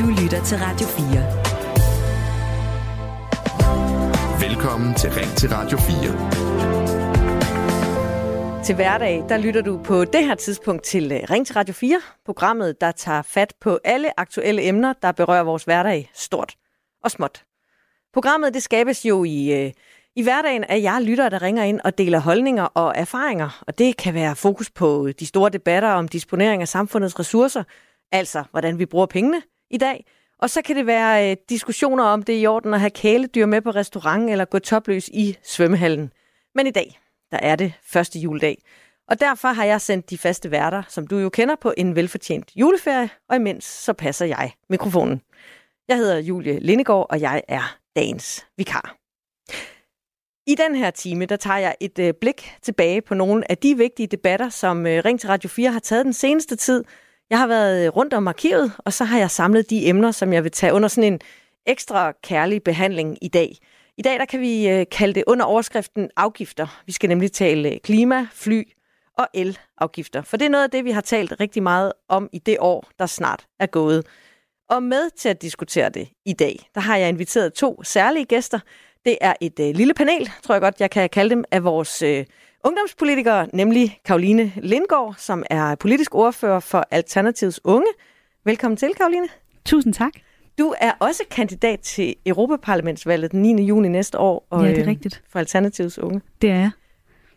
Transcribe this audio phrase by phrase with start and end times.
[0.00, 1.06] Du lytter til Radio 4.
[4.48, 8.64] Velkommen til Ring til Radio 4.
[8.64, 12.00] Til hverdag, der lytter du på det her tidspunkt til øh, Ring til Radio 4,
[12.24, 16.54] programmet, der tager fat på alle aktuelle emner, der berører vores hverdag stort
[17.04, 17.44] og småt.
[18.12, 19.72] Programmet det skabes jo i, øh,
[20.16, 23.96] i hverdagen af jer lyttere, der ringer ind og deler holdninger og erfaringer, og det
[23.96, 27.62] kan være fokus på de store debatter om disponering af samfundets ressourcer,
[28.12, 30.04] altså hvordan vi bruger pengene i dag,
[30.38, 33.46] og så kan det være øh, diskussioner om det er i orden at have kæledyr
[33.46, 36.12] med på restaurant eller gå topløs i svømmehallen.
[36.54, 38.62] Men i dag, der er det første juledag.
[39.08, 42.50] Og derfor har jeg sendt de faste værter, som du jo kender, på en velfortjent
[42.56, 45.22] juleferie, og imens så passer jeg mikrofonen.
[45.88, 48.96] Jeg hedder Julie Lindegård, og jeg er dagens vikar.
[50.46, 53.76] I den her time, der tager jeg et øh, blik tilbage på nogle af de
[53.76, 56.84] vigtige debatter, som øh, Ring til Radio 4 har taget den seneste tid.
[57.30, 60.32] Jeg har været øh, rundt om arkivet, og så har jeg samlet de emner, som
[60.32, 61.20] jeg vil tage under sådan en
[61.66, 63.56] ekstra kærlig behandling i dag.
[63.98, 66.82] I dag der kan vi øh, kalde det under overskriften afgifter.
[66.86, 68.62] Vi skal nemlig tale øh, klima, fly
[69.18, 70.22] og elafgifter.
[70.22, 72.88] For det er noget af det, vi har talt rigtig meget om i det år,
[72.98, 74.06] der snart er gået.
[74.70, 78.58] Og med til at diskutere det i dag, der har jeg inviteret to særlige gæster.
[79.04, 82.02] Det er et øh, lille panel, tror jeg godt, jeg kan kalde dem, af vores
[82.02, 82.24] øh,
[82.64, 87.86] ungdomspolitikere, nemlig Karoline Lindgaard, som er politisk ordfører for Alternativets Unge.
[88.44, 89.26] Velkommen til, Karoline.
[89.64, 90.12] Tusind tak.
[90.58, 93.62] Du er også kandidat til Europaparlamentsvalget den 9.
[93.64, 94.46] juni næste år.
[94.50, 95.22] Og, ja, det er øh, rigtigt.
[95.28, 96.20] For Alternativets Unge.
[96.42, 96.70] Det er jeg.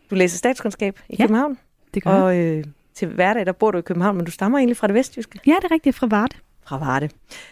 [0.09, 1.57] Du læser statskundskab i ja, København.
[1.93, 2.63] det gør Og øh,
[2.93, 5.39] til hverdag, der bor du i København, men du stammer egentlig fra det vestjyske.
[5.47, 5.95] Ja, det er rigtigt.
[5.95, 6.35] Fra Varde.
[6.65, 7.09] Fra Varde.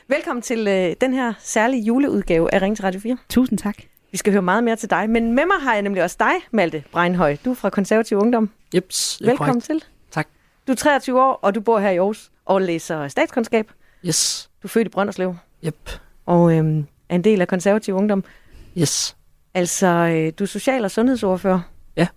[0.07, 3.17] Velkommen til øh, den her særlige juleudgave af Ring til Radio 4.
[3.29, 3.75] Tusind tak.
[4.11, 6.31] Vi skal høre meget mere til dig, men med mig har jeg nemlig også dig,
[6.51, 7.37] Malte Breinhøj.
[7.45, 8.49] Du er fra Konservativ Ungdom.
[8.75, 9.65] Jeps, Velkommen korrekt.
[9.65, 9.83] til.
[10.11, 10.27] Tak.
[10.67, 13.71] Du er 23 år, og du bor her i Aarhus og læser statskundskab.
[14.05, 14.49] Yes.
[14.63, 15.35] Du er født i Brønderslev.
[15.65, 15.89] Yep.
[16.25, 18.23] Og øhm, er en del af Konservativ Ungdom.
[18.77, 19.17] Yes.
[19.53, 21.59] Altså, øh, du er social- og sundhedsordfører.
[21.97, 22.07] Ja.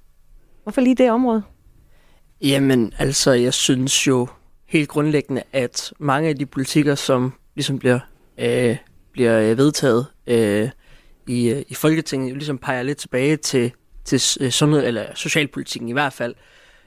[0.63, 1.43] Hvorfor lige det område?
[2.41, 4.29] Jamen, altså, jeg synes jo
[4.67, 7.99] helt grundlæggende, at mange af de politikker, som ligesom bliver,
[8.39, 8.77] øh,
[9.13, 10.71] bliver vedtaget øh,
[11.27, 13.73] i, øh, i Folketinget, jo ligesom peger lidt tilbage til,
[14.05, 16.35] til øh, sundhed, eller socialpolitikken i hvert fald.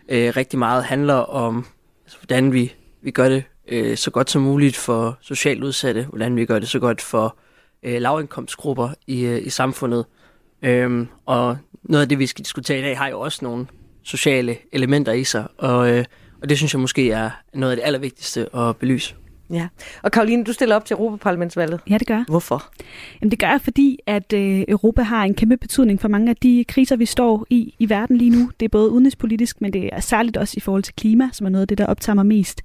[0.10, 1.66] Øh, rigtig meget handler om,
[2.06, 6.36] altså, hvordan vi, vi gør det øh, så godt som muligt for socialt udsatte, hvordan
[6.36, 7.38] vi gør det så godt for
[7.84, 10.06] øh, lavindkomstgrupper i, øh, i samfundet.
[10.62, 13.68] Øhm, og noget af det, vi skal diskutere i dag, har jo også nogle
[14.04, 16.06] sociale elementer i sig, og, øh,
[16.42, 19.16] og det synes jeg måske er noget af det allervigtigste at belyse.
[19.50, 19.68] Ja.
[20.04, 21.80] Og Karoline, du stiller op til Europaparlamentsvalget.
[21.90, 22.24] Ja, det gør.
[22.28, 22.64] Hvorfor?
[23.22, 26.36] Jamen, det gør jeg, fordi at øh, Europa har en kæmpe betydning for mange af
[26.36, 28.52] de kriser, vi står i i verden lige nu.
[28.60, 31.50] Det er både udenrigspolitisk, men det er særligt også i forhold til klima, som er
[31.50, 32.62] noget af det, der optager mig mest.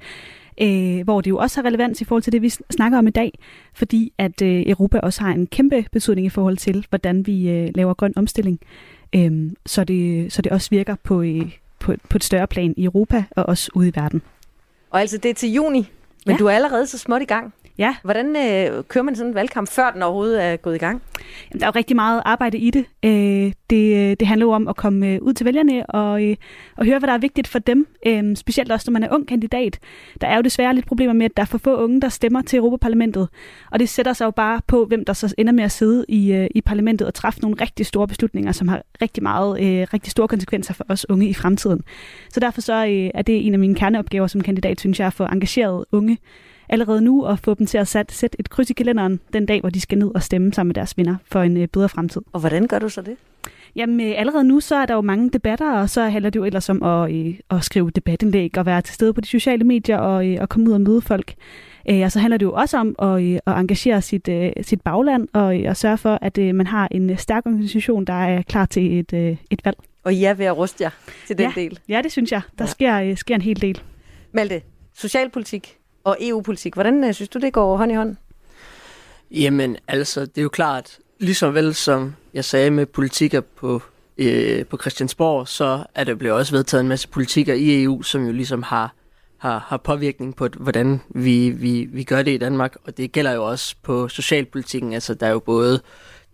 [0.62, 3.10] Øh, hvor det jo også har relevans i forhold til det, vi snakker om i
[3.10, 3.38] dag,
[3.74, 7.68] fordi at øh, Europa også har en kæmpe betydning i forhold til, hvordan vi øh,
[7.74, 8.60] laver grøn omstilling.
[9.14, 12.84] Øh, så, det, så det også virker på, øh, på, på et større plan i
[12.84, 14.22] Europa og også ude i verden.
[14.90, 15.88] Og altså, det er til juni,
[16.26, 16.38] men Ja.
[16.38, 17.54] du er allerede så småt i gang.
[17.78, 21.02] Ja, Hvordan øh, kører man sådan en valgkamp, før den overhovedet er gået i gang?
[21.50, 22.84] Jamen, der er jo rigtig meget arbejde i det.
[23.02, 26.36] Øh, det, det handler jo om at komme øh, ud til vælgerne og, øh,
[26.76, 27.86] og høre, hvad der er vigtigt for dem.
[28.06, 29.78] Øh, specielt også, når man er ung kandidat.
[30.20, 32.42] Der er jo desværre lidt problemer med, at der er for få unge, der stemmer
[32.42, 33.28] til Europaparlamentet.
[33.70, 36.32] Og det sætter sig jo bare på, hvem der så ender med at sidde i,
[36.32, 40.10] øh, i parlamentet og træffe nogle rigtig store beslutninger, som har rigtig meget, øh, rigtig
[40.10, 41.82] store konsekvenser for os unge i fremtiden.
[42.32, 45.12] Så derfor så øh, er det en af mine kerneopgaver som kandidat, synes jeg, at
[45.12, 46.18] få engageret unge
[46.72, 49.60] allerede nu og få dem til at sætte, sætte et kryds i kalenderen den dag,
[49.60, 52.22] hvor de skal ned og stemme sammen med deres venner for en øh, bedre fremtid.
[52.32, 53.16] Og hvordan gør du så det?
[53.76, 56.44] Jamen øh, allerede nu, så er der jo mange debatter, og så handler det jo
[56.44, 59.98] ellers om at, øh, at skrive debatindlæg og være til stede på de sociale medier
[59.98, 61.34] og, øh, og komme ud og møde folk.
[61.90, 64.80] Øh, og så handler det jo også om at, øh, at engagere sit, øh, sit
[64.80, 68.42] bagland og, øh, og sørge for, at øh, man har en stærk organisation, der er
[68.42, 69.76] klar til et, øh, et valg.
[70.04, 70.90] Og I er ved at ruste jer
[71.26, 71.60] til den Ja.
[71.60, 71.78] del.
[71.88, 72.40] Ja, det synes jeg.
[72.58, 72.64] Der Ja.
[72.64, 72.70] ja.
[73.00, 73.82] sker, øh, sker en hel del.
[74.32, 74.60] Malte,
[74.94, 78.16] socialpolitik og EU-politik, hvordan øh, synes du, det går hånd i hånd?
[79.30, 83.82] Jamen, altså, det er jo klart, ligesom vel som jeg sagde med politikker på,
[84.18, 88.26] øh, på Christiansborg, så er der blevet også vedtaget en masse politikker i EU, som
[88.26, 88.94] jo ligesom har,
[89.38, 92.76] har, har påvirkning på, hvordan vi, vi, vi gør det i Danmark.
[92.84, 94.92] Og det gælder jo også på socialpolitikken.
[94.92, 95.80] Altså, der er jo både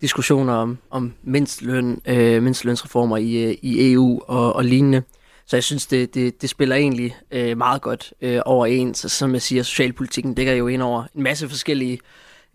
[0.01, 5.03] diskussioner om, om mindstløn, øh, mindstlønsreformer i, øh, i EU og, og lignende.
[5.49, 8.99] Så jeg synes, det, det, det spiller egentlig øh, meget godt øh, overens.
[8.99, 11.99] Så som jeg siger, socialpolitikken dækker jo ind over en masse forskellige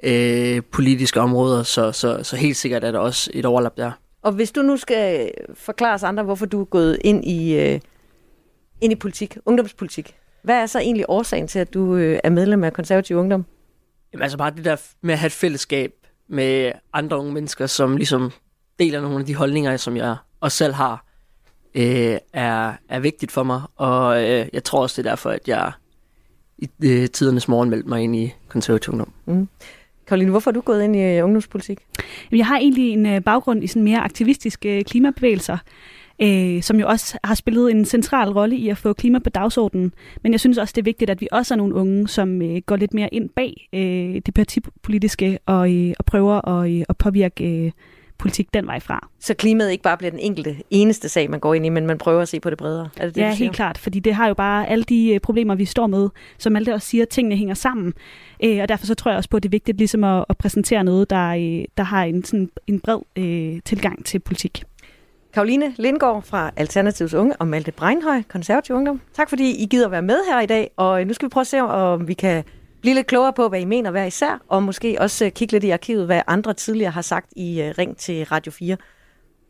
[0.03, 3.91] øh, politiske områder, så, så, så helt sikkert er der også et overlap der.
[4.21, 7.79] Og hvis du nu skal forklare os andre, hvorfor du er gået ind i, øh,
[8.81, 12.63] ind i politik, ungdomspolitik, hvad er så egentlig årsagen til, at du øh, er medlem
[12.63, 13.45] af konservativ ungdom?
[14.13, 15.91] Jamen altså bare det der med at have et fællesskab
[16.29, 18.31] med andre unge mennesker, som ligesom
[18.79, 21.05] deler nogle af de holdninger, som jeg også selv har,
[21.75, 23.61] øh, er, er vigtigt for mig.
[23.75, 25.71] Og øh, jeg tror også, det er derfor, at jeg
[26.57, 29.11] i øh, tidernes morgen meldte mig ind i konservativ ungdom.
[29.25, 29.47] Mm.
[30.07, 31.79] Karoline, hvorfor er du gået ind i øh, ungdomspolitik?
[32.31, 35.57] Jeg har egentlig en øh, baggrund i sådan mere aktivistiske øh, klimabevægelser,
[36.21, 39.93] øh, som jo også har spillet en central rolle i at få klima på dagsordenen.
[40.23, 42.61] Men jeg synes også, det er vigtigt, at vi også er nogle unge, som øh,
[42.65, 46.97] går lidt mere ind bag øh, det partipolitiske og, øh, og prøver at, øh, at
[46.97, 47.71] påvirke øh,
[48.23, 49.07] politik den vej fra.
[49.19, 51.97] Så klimaet ikke bare bliver den enkelte eneste sag, man går ind i, men man
[51.97, 52.89] prøver at se på det bredere?
[52.97, 55.55] Er det det, ja, helt klart, fordi det har jo bare alle de øh, problemer,
[55.55, 57.93] vi står med, som alle også siger, tingene hænger sammen.
[58.43, 60.37] Øh, og derfor så tror jeg også på, at det er vigtigt ligesom at, at
[60.37, 64.63] præsentere noget, der, øh, der har en, sådan, en bred øh, tilgang til politik.
[65.33, 69.01] Karoline Lindgaard fra Alternativs Unge og Malte Breinhøj, Konservativ Ungdom.
[69.13, 71.47] Tak fordi I gider være med her i dag, og nu skal vi prøve at
[71.47, 72.43] se, om vi kan
[72.83, 75.63] blive lidt klogere på, hvad I mener hver især, og måske også øh, kigge lidt
[75.63, 78.77] i arkivet, hvad andre tidligere har sagt i øh, Ring til Radio 4.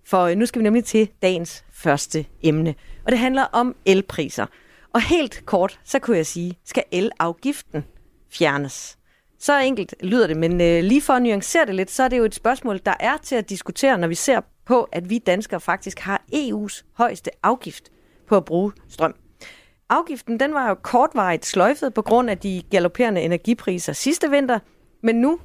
[0.06, 2.76] For øh, nu skal vi nemlig til dagens første emne,
[3.06, 4.46] og det handler om elpriser.
[4.94, 7.86] Og helt kort, så kunne jeg sige, skal elafgiften
[8.32, 8.98] fjernes?
[9.40, 12.24] Så enkelt lyder det, men lige for at nuancere det lidt, så er det jo
[12.24, 16.00] et spørgsmål, der er til at diskutere, når vi ser på, at vi danskere faktisk
[16.00, 17.90] har EU's højeste afgift
[18.28, 19.16] på at bruge strøm.
[19.94, 24.60] Afgiften den var jo kortvarigt sløjfet på grund af de galopperende energipriser sidste vinter,
[25.04, 25.40] men nu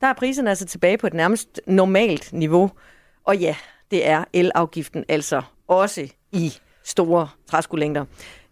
[0.00, 2.70] der er priserne altså tilbage på et nærmest normalt niveau.
[3.24, 3.56] Og ja,
[3.90, 6.52] det er elafgiften altså også i
[6.82, 8.04] store træskolængder.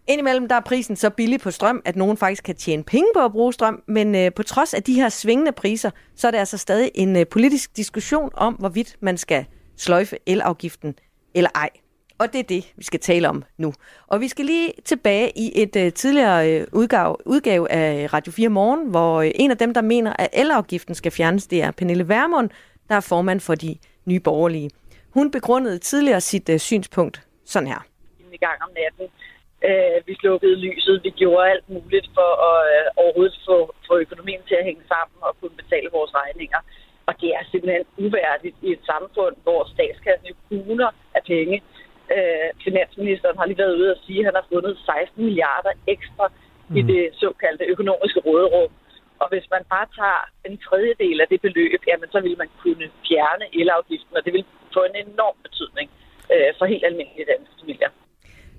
[0.06, 3.24] Indimellem der er prisen så billig på strøm, at nogen faktisk kan tjene penge på
[3.24, 6.38] at bruge strøm, men øh, på trods af de her svingende priser, så er det
[6.38, 9.46] altså stadig en øh, politisk diskussion om, hvorvidt man skal
[9.76, 10.94] sløjfe elafgiften
[11.34, 11.70] eller ej.
[12.22, 13.72] Og det er det, vi skal tale om nu.
[14.06, 18.32] Og vi skal lige tilbage i et uh, tidligere øh, uh, udgave, udgave af Radio
[18.32, 21.70] 4 Morgen, hvor uh, en af dem, der mener, at elafgiften skal fjernes, det er
[21.70, 22.50] Pernille Vermund,
[22.88, 24.70] der er formand for de nye borgerlige.
[25.10, 27.80] Hun begrundede tidligere sit uh, synspunkt sådan her.
[28.32, 29.06] I gang om natten.
[29.68, 31.00] Uh, vi slukkede lyset.
[31.04, 35.16] Vi gjorde alt muligt for at uh, overhovedet få, få økonomien til at hænge sammen
[35.20, 36.60] og kunne betale vores regninger.
[37.06, 41.62] Og det er simpelthen uværdigt i et samfund, hvor statskassen jo kuner af penge
[42.16, 46.26] Øh, finansministeren har lige været ude og sige, at han har fundet 16 milliarder ekstra
[46.68, 46.76] mm.
[46.78, 48.72] i det såkaldte økonomiske råderum.
[49.22, 52.86] Og hvis man bare tager en tredjedel af det beløb, jamen, så vil man kunne
[53.08, 54.44] fjerne elafgiften, og det vil
[54.74, 55.90] få en enorm betydning
[56.32, 57.90] øh, for helt almindelige danske familier.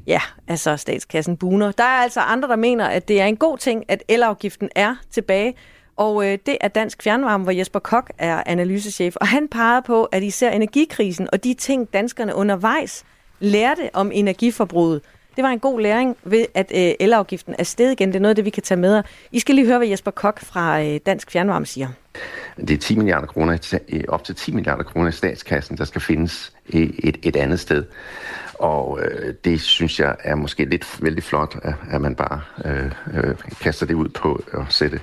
[0.08, 1.72] Ja, altså statskassen buner.
[1.72, 4.96] Der er altså andre, der mener, at det er en god ting, at elafgiften er
[5.12, 5.56] tilbage.
[5.96, 9.16] Og øh, det er Dansk Fjernvarme, hvor Jesper Kok er analysechef.
[9.16, 13.06] Og han peger på, at især energikrisen og de ting, danskerne undervejs
[13.44, 15.02] lærte om energiforbruget.
[15.36, 18.08] Det var en god læring ved, at øh, elafgiften er sted igen.
[18.08, 19.04] Det er noget af det, vi kan tage med.
[19.32, 21.88] I skal lige høre, hvad Jesper Kok fra øh, Dansk Fjernvarme siger.
[22.58, 26.54] Det er 10 milliarder kroner, op til 10 milliarder kroner i statskassen, der skal findes
[26.70, 27.86] et, et andet sted.
[28.54, 32.92] Og øh, det synes jeg er måske lidt vældig flot, at, at man bare øh,
[33.14, 35.00] øh, kaster det ud på at sætte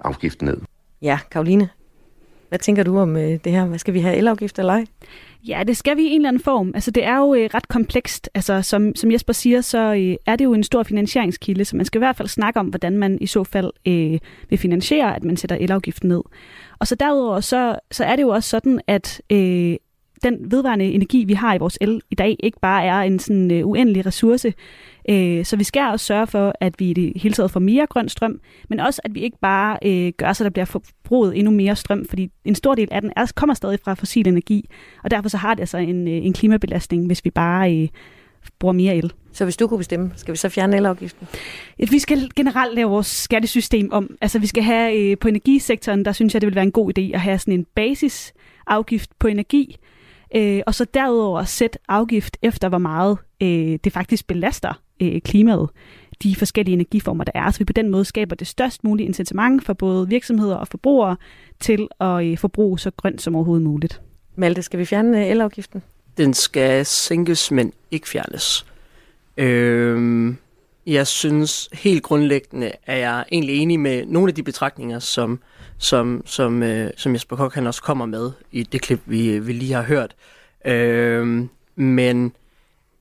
[0.00, 0.56] afgiften ned.
[1.02, 1.68] Ja, Karoline,
[2.48, 3.64] hvad tænker du om øh, det her?
[3.64, 4.84] Hvad skal vi have elafgift eller ej?
[5.48, 6.72] Ja, det skal vi i en eller anden form.
[6.74, 8.30] Altså, det er jo øh, ret komplekst.
[8.34, 11.86] Altså, som, som Jesper siger, så øh, er det jo en stor finansieringskilde, så man
[11.86, 14.18] skal i hvert fald snakke om, hvordan man i så fald øh,
[14.50, 16.22] vil finansiere, at man sætter elafgiften ned.
[16.78, 19.76] Og så derudover, så, så er det jo også sådan, at øh,
[20.22, 23.50] den vedvarende energi, vi har i vores el i dag, ikke bare er en sådan
[23.50, 24.52] øh, uendelig ressource.
[25.08, 27.86] Uh, så vi skal også sørge for, at vi i det hele taget får mere
[27.86, 31.50] grøn strøm, men også at vi ikke bare uh, gør så, der bliver forbruget endnu
[31.52, 34.68] mere strøm, fordi en stor del af den er, kommer stadig fra fossil energi,
[35.04, 37.88] og derfor så har det altså en, uh, en klimabelastning, hvis vi bare uh,
[38.58, 39.12] bruger mere el.
[39.32, 41.28] Så hvis du kunne bestemme, skal vi så fjerne elafgiften?
[41.78, 44.16] Vi skal generelt lave vores skattesystem om.
[44.20, 46.98] Altså vi skal have øh, på energisektoren, der synes jeg, det vil være en god
[46.98, 49.76] idé at have sådan en basisafgift på energi,
[50.36, 55.68] Øh, og så derudover sætte afgift efter, hvor meget øh, det faktisk belaster øh, klimaet,
[56.22, 57.50] de forskellige energiformer, der er.
[57.50, 61.16] Så vi på den måde skaber det størst mulige incitament for både virksomheder og forbrugere
[61.60, 64.00] til at øh, forbruge så grønt som overhovedet muligt.
[64.36, 65.82] Malte, skal vi fjerne øh, elafgiften?
[66.16, 68.66] Den skal sænkes, men ikke fjernes.
[69.36, 70.34] Øh,
[70.86, 75.40] jeg synes helt grundlæggende, er jeg egentlig enig med nogle af de betragtninger, som
[75.78, 79.52] som, som, øh, som Jesper Kok han også kommer med i det klip, vi, vi
[79.52, 80.14] lige har hørt.
[80.64, 81.46] Øh,
[81.76, 82.32] men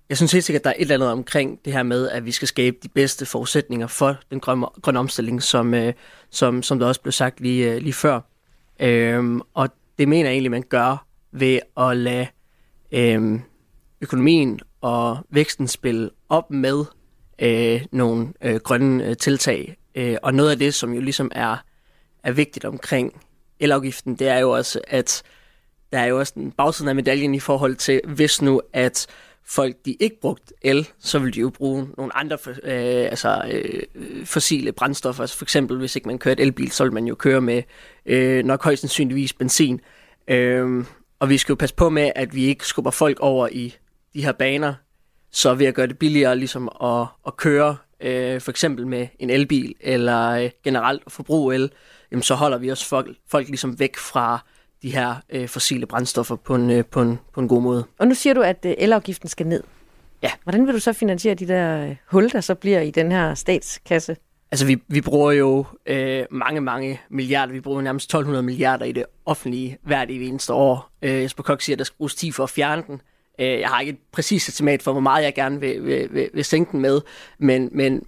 [0.09, 2.25] jeg synes helt sikkert, at der er et eller andet omkring det her med, at
[2.25, 5.93] vi skal skabe de bedste forudsætninger for den grønne, grønne omstilling, som, øh,
[6.29, 8.19] som, som der også blev sagt lige, øh, lige før.
[8.79, 9.69] Øhm, og
[9.99, 12.27] det mener jeg egentlig, man gør ved at lade
[12.91, 13.41] øhm,
[14.01, 16.85] økonomien og væksten spille op med
[17.39, 19.77] øh, nogle øh, grønne øh, tiltag.
[19.95, 21.57] Øh, og noget af det, som jo ligesom er
[22.23, 23.21] er vigtigt omkring
[23.59, 25.23] elafgiften, det er jo også, at
[25.91, 29.07] der er jo også en bagsiden af medaljen i forhold til, hvis nu at
[29.45, 34.25] folk de ikke brugt el, så vil de jo bruge nogle andre øh, altså, øh,
[34.25, 35.23] fossile brændstoffer.
[35.23, 37.63] Altså for eksempel, hvis ikke man kører et elbil, så vil man jo køre med
[38.05, 39.81] øh, nok højst sandsynligvis benzin.
[40.27, 40.85] Øh,
[41.19, 43.75] og vi skal jo passe på med, at vi ikke skubber folk over i
[44.13, 44.73] de her baner,
[45.31, 49.29] så ved at gøre det billigere ligesom at, at køre øh, for eksempel med en
[49.29, 51.71] elbil eller øh, generelt at forbruge el,
[52.11, 54.45] jamen, så holder vi også folk, folk ligesom væk fra
[54.83, 57.85] de her øh, fossile brændstoffer på en, øh, på, en, på en god måde.
[57.97, 59.63] Og nu siger du, at øh, elafgiften skal ned.
[60.23, 60.31] Ja.
[60.43, 63.33] Hvordan vil du så finansiere de der øh, hul, der så bliver i den her
[63.33, 64.15] statskasse?
[64.51, 67.53] Altså, vi, vi bruger jo øh, mange, mange milliarder.
[67.53, 70.91] Vi bruger nærmest 1200 milliarder i det offentlige hvert eneste år.
[71.01, 73.01] Øh, Jesper Kok siger, at der skal bruges 10 for at fjerne den.
[73.39, 76.29] Øh, jeg har ikke et præcist estimat for, hvor meget jeg gerne vil, vil, vil,
[76.33, 77.01] vil sænke den med,
[77.39, 78.03] men, men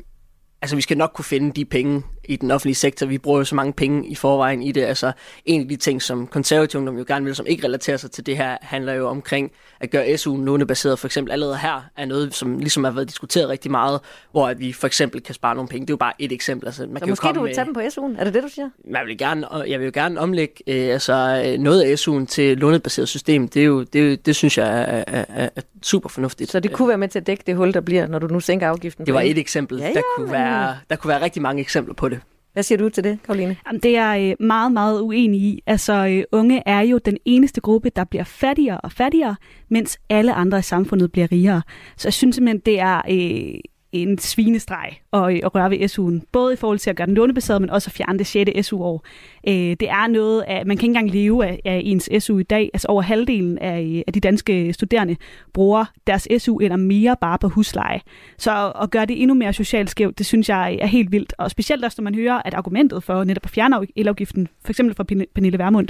[0.62, 3.06] altså, vi skal nok kunne finde de penge i den offentlige sektor.
[3.06, 4.82] Vi bruger jo så mange penge i forvejen i det.
[4.84, 5.12] Altså,
[5.46, 8.38] en af de ting, som konservative jo gerne vil, som ikke relaterer sig til det
[8.38, 11.00] her, handler jo omkring at gøre SU'en lånebaseret.
[11.00, 14.00] For eksempel allerede her er noget, som ligesom har været diskuteret rigtig meget,
[14.32, 15.86] hvor at vi for eksempel kan spare nogle penge.
[15.86, 16.68] Det er jo bare et eksempel.
[16.68, 18.20] Altså, man Så kan måske jo du komme vil tage dem på SU'en?
[18.20, 18.70] Er det det, du siger?
[18.92, 22.58] jeg vil gerne, jeg vil jo gerne omlægge øh, altså, øh, noget af SU'en til
[22.58, 23.48] lånebaseret system.
[23.48, 26.52] Det, er jo, det, det synes jeg er, er, er, er super fornuftigt.
[26.52, 28.40] Så det kunne være med til at dække det hul, der bliver, når du nu
[28.40, 29.06] sænker afgiften?
[29.06, 29.78] det var et eksempel.
[29.78, 32.15] Ja, der, ja, kunne men- være, der kunne være rigtig mange eksempler på det.
[32.56, 33.58] Hvad siger du til det, Karoline?
[33.68, 35.64] Jamen, det er jeg meget, meget uenig i.
[35.66, 39.36] Altså, øh, unge er jo den eneste gruppe, der bliver fattigere og fattigere,
[39.70, 41.62] mens alle andre i samfundet bliver rigere.
[41.98, 43.60] Så jeg synes simpelthen, det er øh,
[43.96, 46.30] en svinestreg og, øh, og røre ved SU'en.
[46.32, 48.68] Både i forhold til at gøre den lånebaseret, men også at fjerne det 6.
[48.68, 49.06] SU-år.
[49.48, 52.44] Øh, det er noget at man kan ikke engang leve af, af ens SU i
[52.44, 52.70] dag.
[52.74, 55.16] Altså over halvdelen af, øh, af de danske studerende
[55.54, 58.02] bruger deres SU eller mere bare på husleje.
[58.38, 61.34] Så at gøre det endnu mere socialt skævt, det synes jeg er helt vildt.
[61.38, 64.96] Og specielt også, når man hører, at argumentet for netop at fjerne elafgiften, for eksempel
[64.96, 65.04] fra
[65.36, 65.88] Pernille Vermund,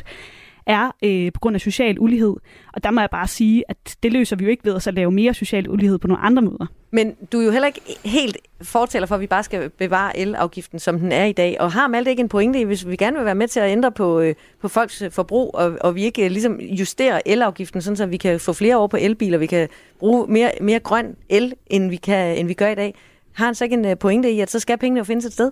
[0.68, 2.36] er øh, på grund af social ulighed.
[2.74, 4.92] Og der må jeg bare sige, at det løser vi jo ikke ved at så
[4.92, 6.66] lave mere social ulighed på nogle andre måder.
[6.92, 10.80] Men du er jo heller ikke helt fortæller for, at vi bare skal bevare elafgiften,
[10.80, 11.58] som den er i dag.
[11.60, 13.72] Og har Malte ikke en pointe i, hvis vi gerne vil være med til at
[13.72, 17.82] ændre på, øh, på folks øh, forbrug, og, og vi ikke øh, ligesom justerer elafgiften,
[17.82, 19.70] sådan så vi kan få flere over på elbiler, vi kan
[20.00, 22.96] bruge mere, mere grøn el, end vi, kan, end vi gør i dag.
[23.34, 25.34] Har han så ikke en øh, pointe i, at så skal pengene jo findes et
[25.34, 25.52] sted?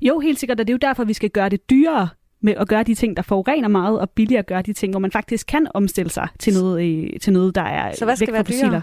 [0.00, 2.08] Jo, helt sikkert, og det er jo derfor, vi skal gøre det dyrere
[2.40, 5.00] med at gøre de ting, der forurener meget, og billigere at gøre de ting, hvor
[5.00, 8.26] man faktisk kan omstille sig til noget, øh, til noget der er Så hvad skal
[8.28, 8.70] væk være fra fossiler.
[8.70, 8.82] dyrere?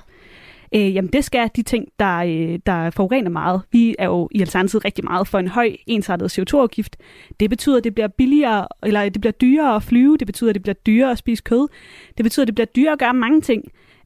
[0.75, 3.61] Øh, jamen det skal de ting, der, øh, der forurener meget.
[3.71, 6.97] Vi er jo i Alternativet rigtig meget for en høj ensartet CO2-afgift.
[7.39, 10.17] Det betyder, at det bliver billigere, eller det bliver dyrere at flyve.
[10.17, 11.67] Det betyder, at det bliver dyrere at spise kød.
[12.17, 13.63] Det betyder, at det bliver dyrere at gøre mange ting.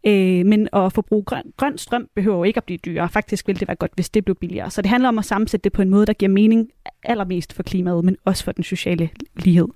[0.07, 3.09] Øh, men at forbruge grøn, grøn strøm behøver jo ikke at blive dyrere.
[3.09, 4.69] Faktisk ville det være godt, hvis det blev billigere.
[4.69, 6.69] Så det handler om at sammensætte det på en måde, der giver mening
[7.03, 9.67] allermest for klimaet, men også for den sociale lighed.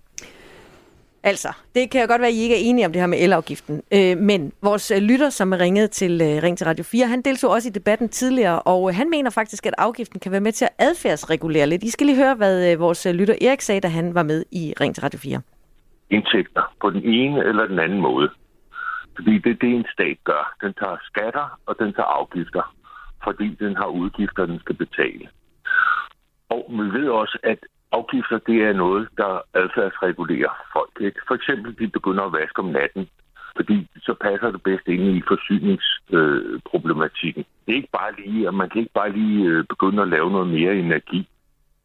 [1.23, 3.17] Altså, det kan jo godt være, at I ikke er enige om det her med
[3.21, 3.81] elafgiften.
[3.93, 7.21] Øh, men vores øh, lytter, som er ringet til øh, Ring til Radio 4, han
[7.21, 10.51] deltog også i debatten tidligere, og øh, han mener faktisk, at afgiften kan være med
[10.51, 11.83] til at adfærdsregulere lidt.
[11.83, 14.45] I skal lige høre, hvad øh, vores øh, lytter Erik sagde, da han var med
[14.51, 15.41] i Ring til Radio 4.
[16.09, 18.29] indtægter på den ene eller den anden måde.
[19.15, 20.55] Fordi det er det, en stat gør.
[20.61, 22.75] Den tager skatter, og den tager afgifter,
[23.23, 25.29] fordi den har udgifter, den skal betale.
[26.49, 27.59] Og vi ved også, at
[27.91, 30.91] afgifter, det er noget, der adfærdsregulerer folk.
[30.99, 31.19] Ikke?
[31.27, 33.09] For eksempel, de begynder at vaske om natten,
[33.55, 37.45] fordi så passer det bedst ind i forsyningsproblematikken.
[37.65, 40.31] det er ikke bare lige, at man kan ikke bare lige øh, begynde at lave
[40.31, 41.27] noget mere energi,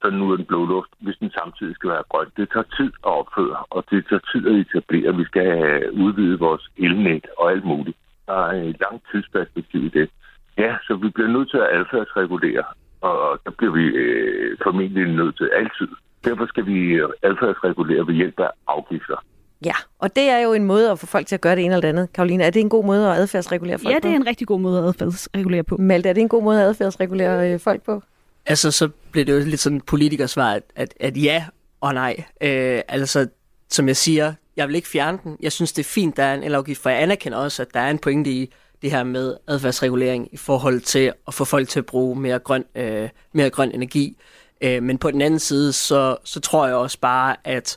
[0.03, 2.27] sådan nu er den blå luft, hvis den samtidig skal være grøn.
[2.37, 5.17] Det tager tid at opføre, og det tager tid at etablere.
[5.17, 7.97] Vi skal have udvidet vores elnet og alt muligt.
[8.27, 10.11] Der er et langt tidsperspektiv i det.
[10.59, 12.65] Ja, så vi bliver nødt til at adfærdsregulere,
[13.01, 15.89] og der bliver vi øh, formentlig nødt til altid.
[16.25, 19.17] Derfor skal vi adfærdsregulere ved hjælp af afgifter.
[19.65, 21.75] Ja, og det er jo en måde at få folk til at gøre det ene
[21.75, 22.13] eller det andet.
[22.13, 24.03] Karoline, er det en god måde at adfærdsregulere folk Ja, på?
[24.03, 25.77] det er en rigtig god måde at adfærdsregulere på.
[25.77, 28.03] Malte, er det en god måde at adfærdsregulere øh, folk på?
[28.47, 31.45] Altså, så bliver det jo lidt sådan politikersvar, at, at, at ja
[31.81, 32.25] og nej.
[32.41, 33.29] Øh, altså,
[33.71, 35.37] som jeg siger, jeg vil ikke fjerne den.
[35.41, 37.81] Jeg synes, det er fint, der er en elafgift, for jeg anerkender også, at der
[37.81, 41.79] er en pointe i det her med adfærdsregulering i forhold til at få folk til
[41.79, 44.17] at bruge mere grøn, øh, mere grøn energi.
[44.61, 47.77] Øh, men på den anden side, så, så tror jeg også bare, at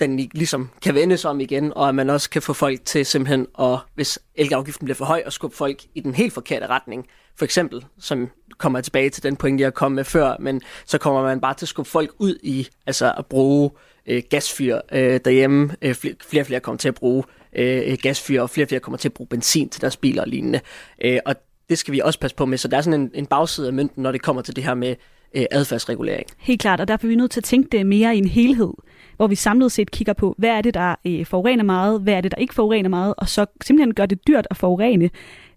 [0.00, 3.46] den ligesom kan vendes om igen, og at man også kan få folk til simpelthen
[3.58, 7.06] at, hvis elafgiften bliver for høj, at skubbe folk i den helt forkerte retning.
[7.36, 8.30] For eksempel, som
[8.62, 11.54] kommer jeg tilbage til den pointe, jeg kom med før, men så kommer man bare
[11.54, 13.70] til at skubbe folk ud i altså at bruge
[14.06, 15.76] øh, gasfyr øh, derhjemme.
[15.82, 17.24] Øh, flere, og flere kommer til at bruge
[17.56, 20.28] øh, gasfyr, og flere og flere kommer til at bruge benzin til deres biler og
[20.28, 20.60] lignende.
[21.04, 21.34] Øh, og
[21.70, 22.58] det skal vi også passe på med.
[22.58, 24.74] Så der er sådan en, en bagside af mønten, når det kommer til det her
[24.74, 24.94] med
[25.34, 26.26] øh, adfærdsregulering.
[26.38, 28.72] Helt klart, og derfor er vi nødt til at tænke det mere i en helhed,
[29.16, 32.20] hvor vi samlet set kigger på, hvad er det, der øh, forurener meget, hvad er
[32.20, 35.10] det, der ikke forurener meget, og så simpelthen gør det dyrt at forurene.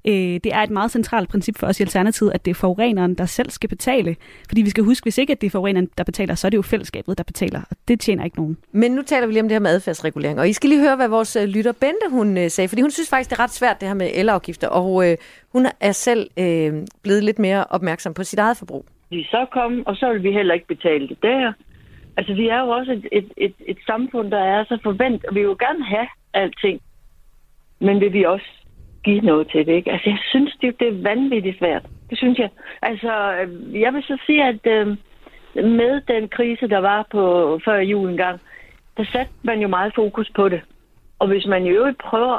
[0.07, 3.15] Øh, det er et meget centralt princip for os i Alternativet, at det er forureneren,
[3.15, 4.15] der selv skal betale.
[4.47, 6.57] Fordi vi skal huske, hvis ikke at det er forureneren, der betaler, så er det
[6.57, 8.57] jo fællesskabet, der betaler, og det tjener ikke nogen.
[8.71, 10.95] Men nu taler vi lige om det her med adfærdsregulering, og I skal lige høre,
[10.95, 13.53] hvad vores øh, lytter Bente hun øh, sagde, fordi hun synes faktisk, det er ret
[13.53, 15.17] svært det her med elafgifter, og øh,
[15.51, 18.85] hun er selv øh, blevet lidt mere opmærksom på sit eget forbrug.
[19.09, 21.53] Vi så komme, og så vil vi heller ikke betale det der.
[22.17, 25.35] Altså, vi er jo også et, et, et, et samfund, der er så forventet, og
[25.35, 26.81] vi vil jo gerne have alting.
[27.79, 28.45] Men vil vi også
[29.05, 29.91] give noget til det, ikke?
[29.91, 31.85] Altså, jeg synes, det, det er vanvittigt svært.
[32.09, 32.49] Det synes jeg.
[32.81, 34.87] Altså, øh, jeg vil så sige, at øh,
[35.55, 37.23] med den krise, der var på
[37.65, 38.39] før jul engang,
[38.97, 40.61] der satte man jo meget fokus på det.
[41.19, 42.37] Og hvis man i øvrigt prøver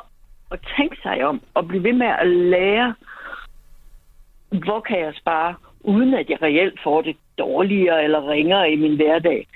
[0.51, 2.95] at tænke sig om, og blive ved med at lære,
[4.51, 8.97] hvor kan jeg spare, uden at jeg reelt får det dårligere eller ringere i min
[8.97, 9.47] hverdag,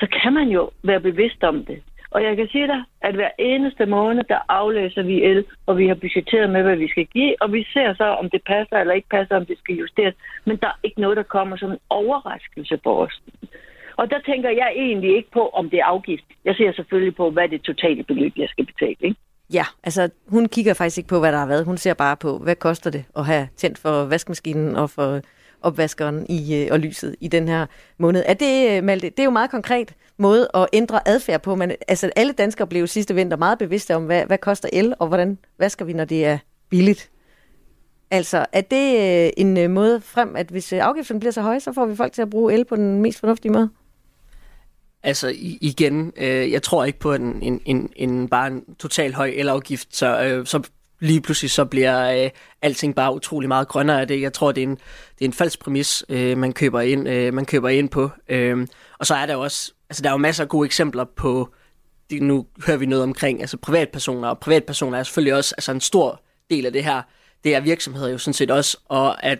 [0.00, 1.82] så kan man jo være bevidst om det.
[2.16, 5.86] Og jeg kan sige dig, at hver eneste måned, der aflæser vi el, og vi
[5.88, 8.94] har budgetteret med, hvad vi skal give, og vi ser så, om det passer eller
[8.94, 10.14] ikke passer, om det skal justeres.
[10.46, 13.22] Men der er ikke noget, der kommer som en overraskelse på os.
[13.96, 16.24] Og der tænker jeg egentlig ikke på, om det er afgift.
[16.44, 18.96] Jeg ser selvfølgelig på, hvad det totale beløb, jeg skal betale.
[19.00, 19.16] Ikke?
[19.52, 21.64] Ja, altså hun kigger faktisk ikke på, hvad der har været.
[21.64, 25.20] Hun ser bare på, hvad koster det at have tændt for vaskemaskinen og for
[25.62, 27.66] opvaskeren i, øh, og lyset i den her
[27.98, 28.22] måned.
[28.26, 31.54] Er det, øh, Malte, det er jo meget konkret måde at ændre adfærd på.
[31.54, 35.08] Men, altså, alle danskere blev sidste vinter meget bevidste om, hvad, hvad koster el, og
[35.08, 36.38] hvordan vasker vi, når det er
[36.70, 37.10] billigt.
[38.10, 38.96] Altså, er det
[39.26, 41.96] øh, en øh, måde frem, at hvis øh, afgiften bliver så høj, så får vi
[41.96, 43.70] folk til at bruge el på den mest fornuftige måde?
[45.02, 49.32] Altså igen, øh, jeg tror ikke på en, en, en, en bare en total høj
[49.34, 50.62] elafgift, så, øh, så
[51.00, 52.30] lige pludselig så bliver øh,
[52.62, 54.20] alting bare utrolig meget grønnere af det.
[54.20, 54.76] Jeg tror, det er en,
[55.18, 58.10] det er en falsk præmis, øh, man, køber ind, øh, man køber ind på.
[58.28, 58.66] Øh,
[58.98, 61.54] og så er der jo også, altså der er jo masser af gode eksempler på,
[62.10, 65.80] det, nu hører vi noget omkring, altså privatpersoner, og privatpersoner er selvfølgelig også altså en
[65.80, 67.02] stor del af det her.
[67.44, 69.38] Det er virksomheder jo sådan set også, og at,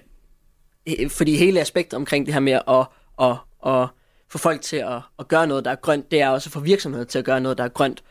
[0.87, 2.87] øh, fordi hele aspektet omkring det her med at,
[3.23, 3.37] at,
[3.75, 3.89] at
[4.29, 6.61] få folk til at, at gøre noget, der er grønt, det er også at få
[6.61, 8.05] virksomheder til at gøre noget, der er grønt.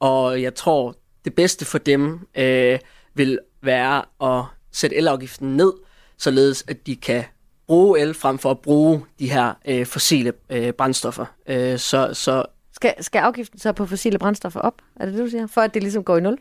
[0.00, 2.78] Og jeg tror, det bedste for dem øh,
[3.14, 5.72] vil være at sætte elafgiften ned,
[6.18, 7.24] således at de kan
[7.66, 11.26] bruge el frem for at bruge de her øh, fossile øh, brændstoffer.
[11.48, 14.74] Øh, så, så skal, skal afgiften så på fossile brændstoffer op?
[15.00, 15.46] Er det det, du siger?
[15.46, 16.38] For at det ligesom går i nul?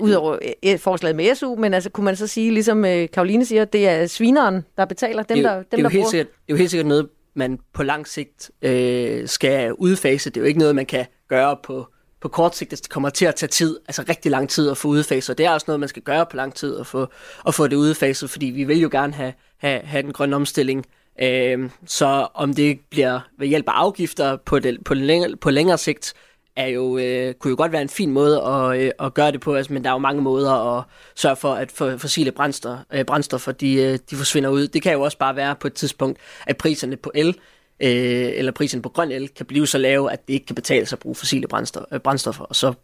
[0.00, 3.64] Udover et forslag med SU, men altså kunne man så sige, ligesom øh, Karoline siger,
[3.64, 6.10] det er svineren, der betaler dem, det er, der, dem, det er der helt bruger.
[6.10, 10.30] Sikkert, det er jo helt sikkert noget, man på lang sigt øh, skal udfase.
[10.30, 11.86] Det er jo ikke noget, man kan gøre på
[12.24, 14.88] på kort sigt, det kommer til at tage tid, altså rigtig lang tid at få
[14.88, 15.38] udfaset.
[15.38, 17.08] Det er også noget, man skal gøre på lang tid at få,
[17.46, 20.86] at få det udfaset, fordi vi vil jo gerne have, have, have den grønne omstilling.
[21.22, 25.78] Øh, så om det bliver ved hjælp af afgifter på, det, på, længere, på længere
[25.78, 26.14] sigt,
[26.56, 29.40] er jo, øh, kunne jo godt være en fin måde at, øh, at gøre det
[29.40, 30.84] på, altså, men der er jo mange måder at
[31.14, 34.68] sørge for, at for, fossile brændstoffer, øh, brændstoffer de, øh, de forsvinder ud.
[34.68, 37.38] Det kan jo også bare være på et tidspunkt, at priserne på el
[37.80, 40.86] øh, eller prisen på grøn el kan blive så lave, at det ikke kan betale
[40.86, 42.74] sig at bruge fossile brændstoffer, øh, brændstoffer og så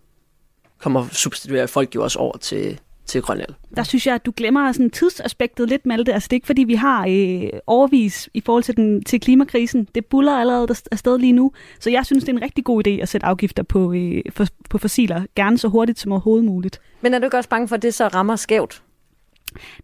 [0.79, 3.55] kommer substituerer folk jo også over til, til grøn el.
[3.77, 6.15] Der synes jeg, at du glemmer sådan tidsaspektet lidt, Malte.
[6.15, 9.89] Altså, det er ikke, fordi vi har øh, overvis i forhold til, den, til klimakrisen.
[9.95, 11.53] Det buller allerede afsted lige nu.
[11.81, 14.47] Så jeg synes, det er en rigtig god idé at sætte afgifter på, øh, for,
[14.71, 16.81] på fossiler, gerne så hurtigt som overhovedet muligt.
[17.01, 18.83] Men er du ikke også bange for, at det så rammer skævt?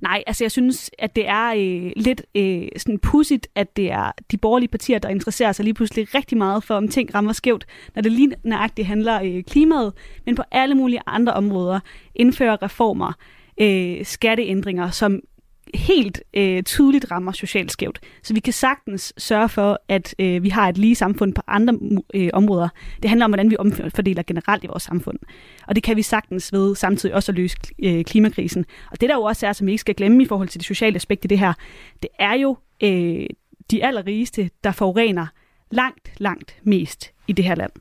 [0.00, 4.12] Nej, altså jeg synes, at det er øh, lidt øh, sådan pudsigt, at det er
[4.30, 7.66] de borgerlige partier, der interesserer sig lige pludselig rigtig meget for, om ting rammer skævt,
[7.94, 9.92] når det lige nøjagtigt handler øh, klimaet,
[10.26, 11.80] men på alle mulige andre områder
[12.14, 13.12] indfører reformer,
[13.60, 15.20] øh, skatteændringer, som
[15.74, 18.00] helt øh, tydeligt rammer socialt skævt.
[18.22, 21.78] Så vi kan sagtens sørge for, at øh, vi har et lige samfund på andre
[22.14, 22.68] øh, områder.
[23.02, 25.18] Det handler om, hvordan vi omfordeler generelt i vores samfund.
[25.66, 28.64] Og det kan vi sagtens ved samtidig også at løse øh, klimakrisen.
[28.90, 30.66] Og det der jo også er, som vi ikke skal glemme i forhold til det
[30.66, 31.52] sociale aspekt i det her,
[32.02, 33.26] det er jo øh,
[33.70, 35.26] de allerrigeste, der forurener
[35.70, 37.72] langt, langt mest i det her land.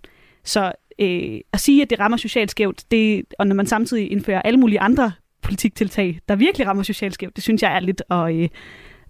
[0.43, 4.41] Så øh, at sige, at det rammer socialt skævt, det, og når man samtidig indfører
[4.41, 5.11] alle mulige andre
[5.45, 8.49] politiktiltag, der virkelig rammer socialt skævt, det synes jeg er lidt at, øh,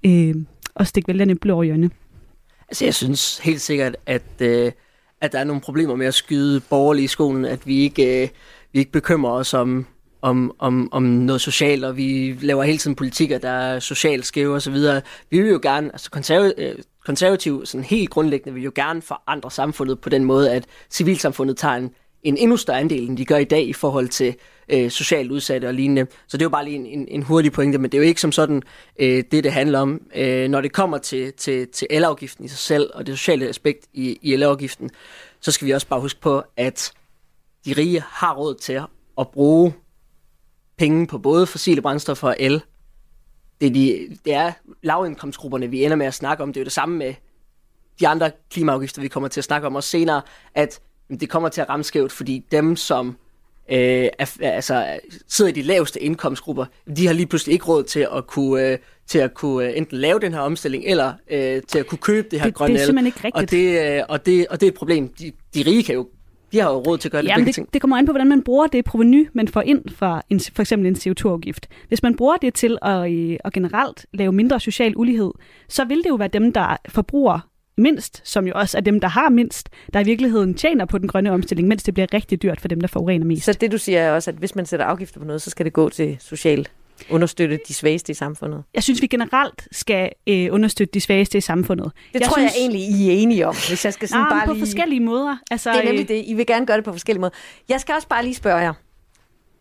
[0.05, 0.35] øh,
[0.75, 1.89] at stikke vælgerne blå over hjørne.
[2.69, 4.71] Altså jeg synes helt sikkert, at, øh,
[5.21, 8.29] at der er nogle problemer med at skyde borgerlige i skolen, at vi ikke, øh,
[8.73, 9.85] vi ikke bekymrer os om,
[10.21, 14.55] om, om, om noget socialt, og vi laver hele tiden politikker, der er socialt skæve
[14.55, 14.75] osv.
[15.29, 19.51] Vi vil jo gerne, altså konservativ, øh, konservativ sådan helt grundlæggende, vil jo gerne forandre
[19.51, 21.91] samfundet på den måde, at civilsamfundet tager en,
[22.25, 24.35] en endnu større andel, end de gør i dag i forhold til
[24.69, 26.07] øh, socialt udsatte og lignende.
[26.27, 28.07] Så det er jo bare lige en, en, en hurtig pointe, men det er jo
[28.07, 28.63] ikke som sådan
[28.99, 30.01] øh, det, det handler om.
[30.15, 33.87] Øh, når det kommer til, til, til elafgiften i sig selv og det sociale aspekt
[33.93, 34.89] i, i elafgiften,
[35.39, 36.93] så skal vi også bare huske på, at
[37.65, 38.81] de rige har råd til
[39.17, 39.73] at bruge
[40.77, 42.61] penge på både fossile brændstoffer og el.
[43.61, 44.51] Det er, de, det er
[44.83, 46.53] lavindkomstgrupperne, vi ender med at snakke om.
[46.53, 47.13] Det er jo det samme med
[47.99, 50.21] de andre klimaafgifter, vi kommer til at snakke om også senere,
[50.55, 53.07] at det kommer til at ramme skævt, fordi dem, som
[53.71, 56.65] øh, er, altså, sidder i de laveste indkomstgrupper,
[56.97, 59.97] de har lige pludselig ikke råd til at kunne, øh, til at kunne øh, enten
[59.97, 62.79] lave den her omstilling, eller øh, til at kunne købe det her Det- grønne det
[62.79, 62.85] er el.
[62.85, 63.43] simpelthen ikke rigtigt.
[63.43, 65.07] Og det, øh, og, det, og det er et problem.
[65.07, 66.07] De, de rige kan jo,
[66.51, 67.65] de har jo råd til at gøre det Jamen, begge ting.
[67.67, 70.39] det, det kommer an på, hvordan man bruger det proveny, man får ind fra en,
[70.39, 71.67] for eksempel en CO2-afgift.
[71.87, 75.31] Hvis man bruger det til at, øh, at generelt lave mindre social ulighed,
[75.69, 77.39] så vil det jo være dem, der forbruger
[77.77, 81.07] mindst, som jo også er dem, der har mindst, der i virkeligheden tjener på den
[81.07, 83.45] grønne omstilling, mens det bliver rigtig dyrt for dem, der forurener mest.
[83.45, 85.65] Så det du siger er også, at hvis man sætter afgifter på noget, så skal
[85.65, 86.71] det gå til socialt
[87.09, 88.63] understøtte de svageste i samfundet.
[88.73, 91.91] Jeg synes, vi generelt skal øh, understøtte de svageste i samfundet.
[92.13, 92.53] Det jeg tror synes...
[92.53, 94.61] jeg egentlig, I er enige om, hvis jeg skal sådan Nej, bare på lige...
[94.61, 95.37] forskellige måder.
[95.51, 96.23] Altså, Det er nemlig øh, det.
[96.27, 97.33] I vil gerne gøre det på forskellige måder.
[97.69, 98.73] Jeg skal også bare lige spørge jer.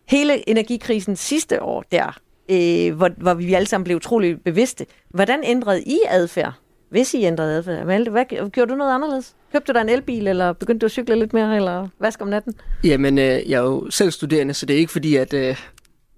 [0.08, 2.18] Hele energikrisen sidste år der,
[2.50, 6.52] øh, hvor, hvor vi alle sammen blev utrolig bevidste, hvordan ændrede I adfærd?
[6.94, 7.86] Hvis I ændrede adfærd.
[7.86, 9.34] Malte, hvad, gjorde du noget anderledes?
[9.52, 12.28] Købte du dig en elbil, eller begyndte du at cykle lidt mere, eller vask om
[12.28, 12.54] natten?
[12.84, 15.56] Jamen, øh, jeg er jo selv studerende, så det er ikke fordi, at øh,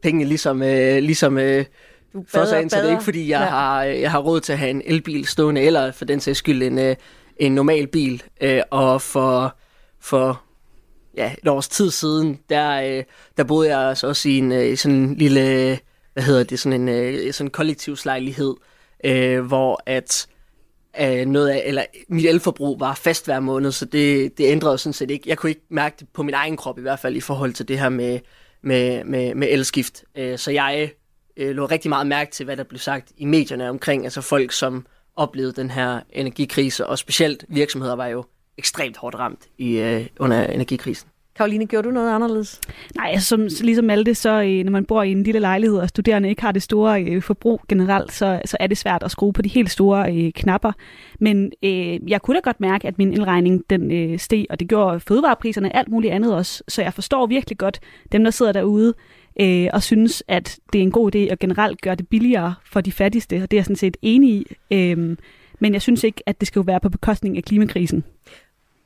[0.03, 1.65] pengene ligesom, øh, ligesom øh,
[2.13, 3.45] Du for bader- ind, så det er ikke fordi, jeg, Ja.
[3.45, 3.51] ja.
[3.51, 6.39] har, øh, jeg har råd til at have en elbil stående, eller for den sags
[6.39, 6.97] skyld en, øh,
[7.37, 8.23] en normal bil.
[8.41, 9.57] Øh, og for,
[10.01, 10.43] for
[11.17, 13.05] ja, et års tid siden, der, øh,
[13.37, 15.79] der boede jeg altså også i en øh, sådan en lille,
[16.13, 18.55] hvad hedder det, sådan en øh, sådan en kollektivslejlighed,
[19.05, 20.27] øh, hvor at
[20.97, 24.93] af noget af, eller mit elforbrug var fast hver måned, så det, det ændrede sådan
[24.93, 25.29] set ikke.
[25.29, 27.69] Jeg kunne ikke mærke det på min egen krop i hvert fald i forhold til
[27.69, 28.21] det her med,
[28.63, 30.05] med, med, med elskift.
[30.17, 30.91] Øh, så jeg
[31.37, 34.53] øh, lå rigtig meget mærke til, hvad der blev sagt i medierne omkring, altså folk,
[34.53, 38.25] som oplevede den her energikrise, og specielt virksomheder var jo
[38.59, 41.09] ekstremt hårdt ramt i, øh, under energikrisen.
[41.37, 42.61] Karoline, gjorde du noget anderledes?
[42.97, 45.89] Nej, altså, som, ligesom Malte, så øh, når man bor i en lille lejlighed, og
[45.89, 49.33] studerende ikke har det store øh, forbrug generelt, så, så er det svært at skrue
[49.33, 50.73] på de helt store øh, knapper.
[51.21, 54.69] Men øh, jeg kunne da godt mærke, at min elregning den øh, steg, og det
[54.69, 56.63] gjorde fødevarepriserne og alt muligt andet også.
[56.69, 57.81] Så jeg forstår virkelig godt
[58.13, 58.95] dem, der sidder derude
[59.41, 62.81] øh, og synes, at det er en god idé at generelt gøre det billigere for
[62.81, 64.47] de fattigste, og det er jeg sådan set enig i.
[64.71, 65.17] Øh,
[65.59, 68.05] men jeg synes ikke, at det skal jo være på bekostning af klimakrisen.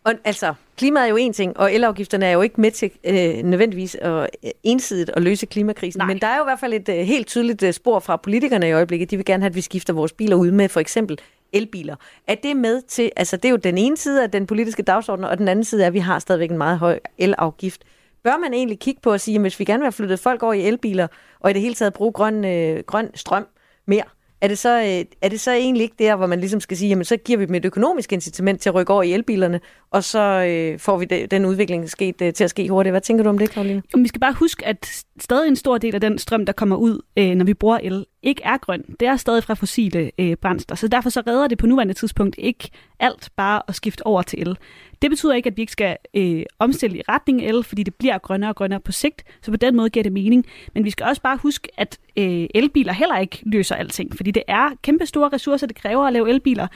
[0.04, 3.42] Og, altså, klimaet er jo en ting, og elafgifterne er jo ikke med til øh,
[3.42, 5.98] nødvendigvis at, øh, ensidigt at løse klimakrisen.
[5.98, 6.06] Nej.
[6.06, 8.68] Men der er jo i hvert fald et øh, helt tydeligt øh, spor fra politikerne
[8.68, 9.10] i øjeblikket.
[9.10, 11.18] De vil gerne have, at vi skifter vores biler ud med for eksempel
[11.52, 11.96] elbiler.
[12.26, 15.24] Er det med til, altså det er jo den ene side af den politiske dagsorden,
[15.24, 17.84] og den anden side er, at vi har stadigvæk en meget høj elafgift.
[18.24, 20.42] Bør man egentlig kigge på at sige, at hvis vi gerne vil have flyttet folk
[20.42, 21.06] over i elbiler,
[21.40, 23.46] og i det hele taget bruge grøn, øh, grøn strøm
[23.86, 24.04] mere,
[24.40, 26.88] er det, så, øh, er det så egentlig ikke der, hvor man ligesom skal sige,
[26.88, 30.04] jamen så giver vi dem et økonomisk incitament til at rykke over i elbilerne, og
[30.04, 32.92] så øh, får vi de, den udvikling sket, øh, til at ske hurtigt.
[32.92, 33.82] Hvad tænker du om det, Karoline?
[33.94, 36.76] Jamen, vi skal bare huske, at stadig en stor del af den strøm, der kommer
[36.76, 38.82] ud, øh, når vi bruger el, ikke er grøn.
[39.00, 42.36] Det er stadig fra fossile øh, brændsler, så derfor så redder det på nuværende tidspunkt
[42.38, 44.56] ikke alt bare at skifte over til el.
[45.02, 47.94] Det betyder ikke, at vi ikke skal øh, omstille i retning af el, fordi det
[47.94, 50.46] bliver grønnere og grønnere på sigt, så på den måde giver det mening.
[50.74, 54.42] Men vi skal også bare huske, at øh, elbiler heller ikke løser alting, fordi det
[54.48, 56.66] er kæmpe store ressourcer, det kræver at lave elbiler.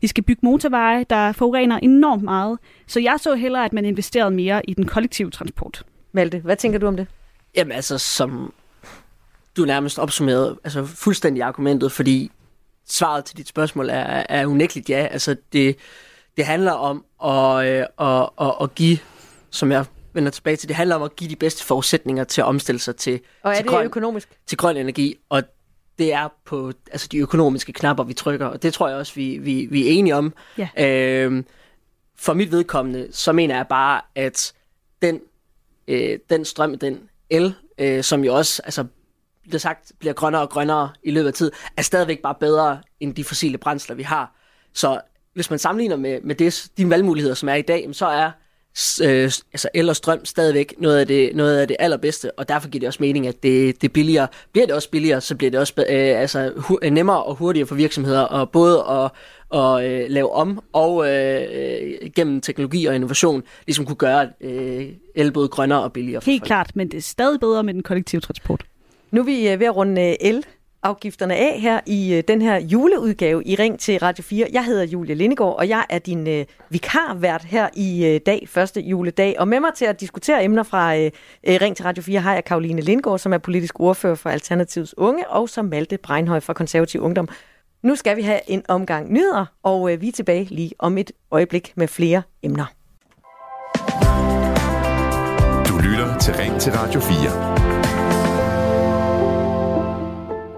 [0.00, 2.58] Vi skal bygge motorveje, der forurener enormt meget.
[2.86, 5.84] Så jeg så hellere, at man investerede mere i den kollektive transport.
[6.12, 7.06] Malte, hvad tænker du om det?
[7.56, 8.52] Jamen altså, som
[9.56, 12.30] du nærmest opsummerede altså fuldstændig argumentet, fordi
[12.86, 15.06] svaret til dit spørgsmål er, er unægteligt ja.
[15.10, 15.76] Altså det,
[16.36, 18.98] det handler om at, øh, at, at, at give,
[19.50, 22.44] som jeg vender tilbage til, det handler om at give de bedste forudsætninger til at
[22.44, 24.28] omstille sig til, Og er til, det grøn, økonomisk?
[24.46, 25.42] til grøn energi, og
[25.98, 29.38] det er på altså de økonomiske knapper, vi trykker, og det tror jeg også, vi,
[29.38, 30.34] vi, vi er enige om.
[30.58, 30.68] Ja.
[30.86, 31.46] Øhm,
[32.16, 34.52] for mit vedkommende, så mener jeg bare, at
[35.02, 35.20] den,
[35.88, 38.84] øh, den strøm, den el, øh, som jo også, altså,
[39.48, 43.14] bliver sagt, bliver grønnere og grønnere i løbet af tid, er stadigvæk bare bedre end
[43.14, 44.36] de fossile brændsler, vi har.
[44.74, 45.00] Så
[45.34, 48.30] hvis man sammenligner med, med det, de valgmuligheder, som er i dag, så er
[49.02, 52.68] øh, altså el og strøm stadigvæk noget af, det, noget af det allerbedste, og derfor
[52.68, 54.28] giver det også mening, at det, det billigere.
[54.52, 57.66] Bliver det også billigere, så bliver det også øh, altså, hu- øh, nemmere og hurtigere
[57.66, 59.10] for virksomheder, og både at,
[59.60, 64.88] at øh, lave om og øh, øh, gennem teknologi og innovation, ligesom kunne gøre øh,
[65.14, 66.22] el både grønnere og billigere.
[66.26, 68.64] Helt klart, men det er stadig bedre med den kollektive transport.
[69.14, 70.44] Nu er vi øh, ved at runde øh, el
[70.82, 74.46] afgifterne af her i øh, den her juleudgave i Ring til Radio 4.
[74.52, 78.80] Jeg hedder Julia Lindegård, og jeg er din øh, vikarvært her i øh, dag, første
[78.80, 79.34] juledag.
[79.38, 81.10] Og med mig til at diskutere emner fra øh
[81.44, 85.28] Ring til Radio 4 har jeg Karoline Lindegård, som er politisk ordfører for Alternativets Unge,
[85.28, 87.28] og som Malte Breinhøj fra Konservativ Ungdom.
[87.82, 91.12] Nu skal vi have en omgang nyheder, og øh, vi er tilbage lige om et
[91.30, 92.66] øjeblik med flere emner.
[95.68, 97.63] Du lytter til Ring til Radio 4.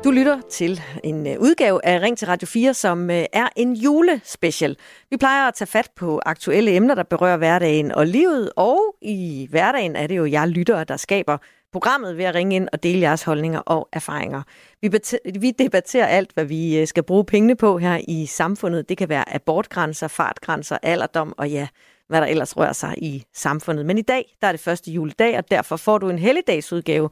[0.06, 3.74] Du lytter til en øh, udgave af Ring til Radio 4, som øh, er en
[3.74, 4.76] julespecial.
[5.10, 9.46] Vi plejer at tage fat på aktuelle emner, der berører hverdagen og livet, og i
[9.50, 11.38] hverdagen er det jo jeg lyttere, der skaber
[11.72, 14.42] programmet ved at ringe ind og dele jeres holdninger og erfaringer.
[14.82, 14.90] Vi,
[15.38, 18.88] vi debatterer alt, hvad vi øh, skal bruge pengene på her i samfundet.
[18.88, 21.68] Det kan være abortgrænser, fartgrænser, alderdom og ja,
[22.08, 23.86] hvad der ellers rører sig i samfundet.
[23.86, 27.10] Men i dag, der er det første juledag, og derfor får du en helligdagsudgave.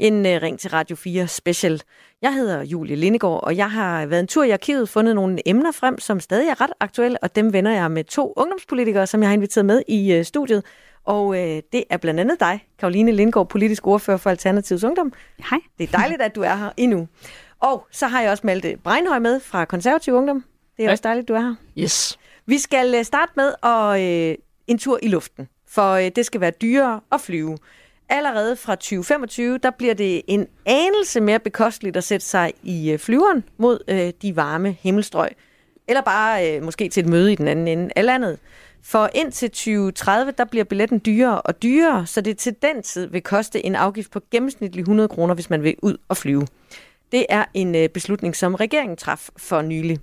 [0.00, 1.82] En uh, Ring til Radio 4 special.
[2.22, 5.72] Jeg hedder Julie Lindegård, og jeg har været en tur i arkivet, fundet nogle emner
[5.72, 9.28] frem, som stadig er ret aktuelle, og dem vender jeg med to ungdomspolitikere, som jeg
[9.28, 10.64] har inviteret med i uh, studiet.
[11.04, 15.12] Og øh, det er blandt andet dig, Karoline Lindgaard, politisk ordfører for Alternativets Ungdom.
[15.50, 15.58] Hej.
[15.78, 17.08] Det er dejligt, at du er her endnu.
[17.60, 20.44] Og så har jeg også Malte Breinhøj med fra Konservativ Ungdom.
[20.76, 20.92] Det er Hej.
[20.92, 21.54] også dejligt, du er her.
[21.78, 22.18] Yes.
[22.46, 24.34] Vi skal øh, starte med at, øh,
[24.66, 27.58] en tur i luften, for øh, det skal være dyrere at flyve.
[28.12, 32.98] Allerede fra 2025, der bliver det en anelse mere bekosteligt at sætte sig i øh,
[32.98, 35.28] flyveren mod øh, de varme himmelstrøg.
[35.88, 38.38] Eller bare øh, måske til et møde i den anden ende af landet.
[38.82, 43.22] For indtil 2030, der bliver billetten dyrere og dyrere, så det til den tid vil
[43.22, 46.46] koste en afgift på gennemsnitlig 100 kroner, hvis man vil ud og flyve.
[47.12, 49.98] Det er en øh, beslutning, som regeringen traf for nylig.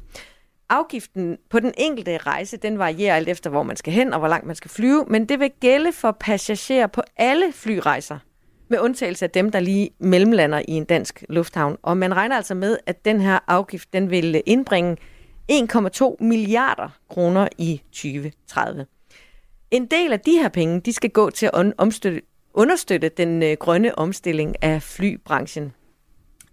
[0.70, 4.28] Afgiften på den enkelte rejse, den varierer alt efter, hvor man skal hen og hvor
[4.28, 8.18] langt man skal flyve, men det vil gælde for passagerer på alle flyrejser,
[8.68, 11.78] med undtagelse af dem, der lige mellemlander i en dansk lufthavn.
[11.82, 14.98] Og man regner altså med, at den her afgift, den vil indbringe
[15.52, 18.86] 1,2 milliarder kroner i 2030.
[19.72, 22.22] En del af de her penge, de skal gå til at omstøtte,
[22.54, 25.74] understøtte den øh, grønne omstilling af flybranchen.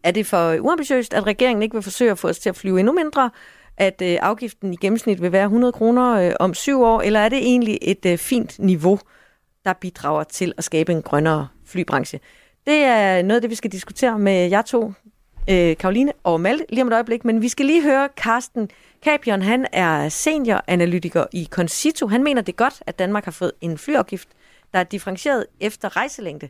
[0.03, 2.79] Er det for uambitiøst, at regeringen ikke vil forsøge at få os til at flyve
[2.79, 3.31] endnu mindre,
[3.77, 7.29] at øh, afgiften i gennemsnit vil være 100 kroner øh, om syv år, eller er
[7.29, 8.99] det egentlig et øh, fint niveau,
[9.65, 12.21] der bidrager til at skabe en grønnere flybranche?
[12.67, 14.93] Det er noget af det, vi skal diskutere med jer to
[15.51, 18.71] øh, Karoline og Malte lige om et øjeblik, men vi skal lige høre Carsten
[19.05, 19.43] Capion.
[19.43, 22.07] Han er senioranalytiker i Concito.
[22.07, 24.29] Han mener det er godt, at Danmark har fået en flyafgift,
[24.73, 26.49] der er differentieret efter rejselængde.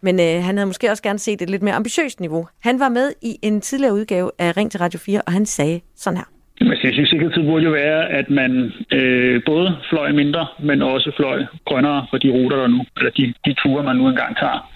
[0.00, 2.48] Men øh, han havde måske også gerne set et lidt mere ambitiøst niveau.
[2.58, 5.80] Han var med i en tidligere udgave af Ring til Radio 4, og han sagde
[5.96, 6.35] sådan her.
[6.60, 11.12] Altså, jeg synes, sikkerhed burde jo være, at man øh, både fløj mindre, men også
[11.16, 14.70] fløj grønnere for de ruter, der nu, eller de, de ture, man nu engang tager.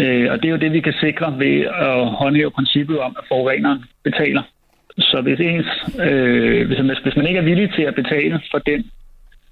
[0.00, 3.24] Øh, og det er jo det, vi kan sikre ved at håndhæve princippet om, at
[3.28, 4.42] forureneren betaler.
[4.98, 5.66] Så hvis, ens,
[6.00, 8.90] øh, hvis, hvis man ikke er villig til at betale for den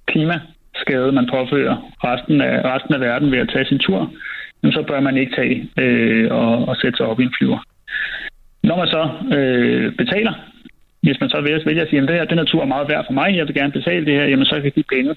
[0.07, 4.13] klimaskade, man påfører resten af, resten af verden ved at tage sin tur,
[4.65, 7.59] så bør man ikke tage øh, og, og sætte sig op i en flyver.
[8.63, 10.33] Når man så øh, betaler,
[11.03, 13.37] hvis man så vælger at sige, at den her tur er meget værd for mig,
[13.37, 15.15] jeg vil gerne betale det her, jamen så kan de penge,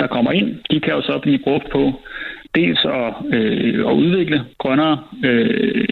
[0.00, 1.92] der kommer ind, de kan jo så blive brugt på
[2.54, 5.88] dels at, øh, at udvikle grønnere øh,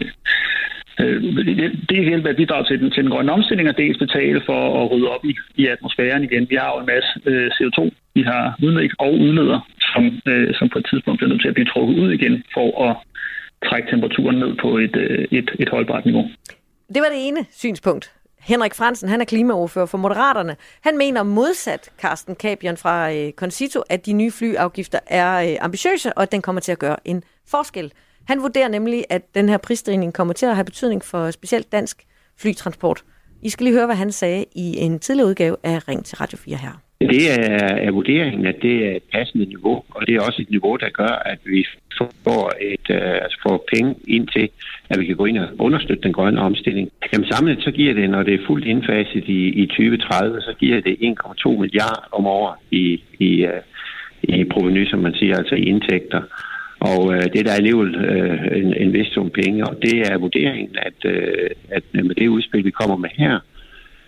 [0.99, 1.23] øh,
[1.89, 4.91] dels hjælpe at bidrage til den, til den grønne omstilling, og dels betale for at
[4.91, 6.47] rydde op i, i atmosfæren igen.
[6.49, 9.59] Vi har jo en masse øh, CO2, vi har udledt og udleder,
[9.93, 12.89] som, øh, som på et tidspunkt bliver nødt til at blive trukket ud igen for
[12.89, 12.95] at
[13.69, 16.25] trække temperaturen ned på et, øh, et, et holdbart niveau.
[16.93, 18.05] Det var det ene synspunkt.
[18.45, 20.57] Henrik Fransen, han er klimaordfører for Moderaterne.
[20.81, 26.13] Han mener modsat Carsten Kabian fra øh, Concito, at de nye flyafgifter er øh, ambitiøse,
[26.13, 27.93] og at den kommer til at gøre en forskel.
[28.27, 32.05] Han vurderer nemlig, at den her prisstigning kommer til at have betydning for specielt dansk
[32.37, 33.03] flytransport.
[33.41, 36.37] I skal lige høre, hvad han sagde i en tidligere udgave af Ring til Radio
[36.37, 36.84] 4 her.
[37.01, 40.49] Det er, er vurderingen, at det er et passende niveau, og det er også et
[40.49, 41.65] niveau, der gør, at vi
[41.97, 44.49] får, et, øh, altså får penge ind til,
[44.89, 46.89] at vi kan gå ind og understøtte den grønne omstilling.
[47.13, 50.81] Jamen samlet så giver det, når det er fuldt indfaset i, i 2030, så giver
[50.81, 53.61] det 1,2 milliarder om året i, i, øh,
[54.23, 56.21] i proveny, som man siger, altså i indtægter.
[56.79, 60.17] Og øh, det er der alligevel øh, en, en vis sum penge, og det er
[60.17, 63.39] vurderingen, at, øh, at med det udspil, vi kommer med her,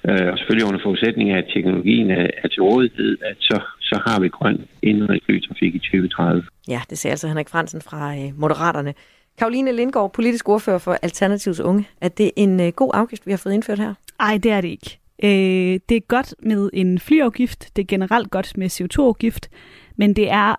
[0.09, 4.01] øh, og selvfølgelig under forudsætning af, at teknologien er, er til rådighed, at så, så
[4.07, 6.43] har vi grøn indrigs flytrafik i 2030.
[6.67, 8.93] Ja, det siger altså Henrik Fransen fra øh, Moderaterne.
[9.37, 11.87] Karoline Lindgaard, politisk ordfører for Alternativs Unge.
[12.01, 13.93] Er det en øh, god afgift, vi har fået indført her?
[14.19, 14.99] Nej, det er det ikke.
[15.23, 19.49] Øh, det er godt med en flyafgift, det er generelt godt med CO2-afgift,
[19.95, 20.55] men det er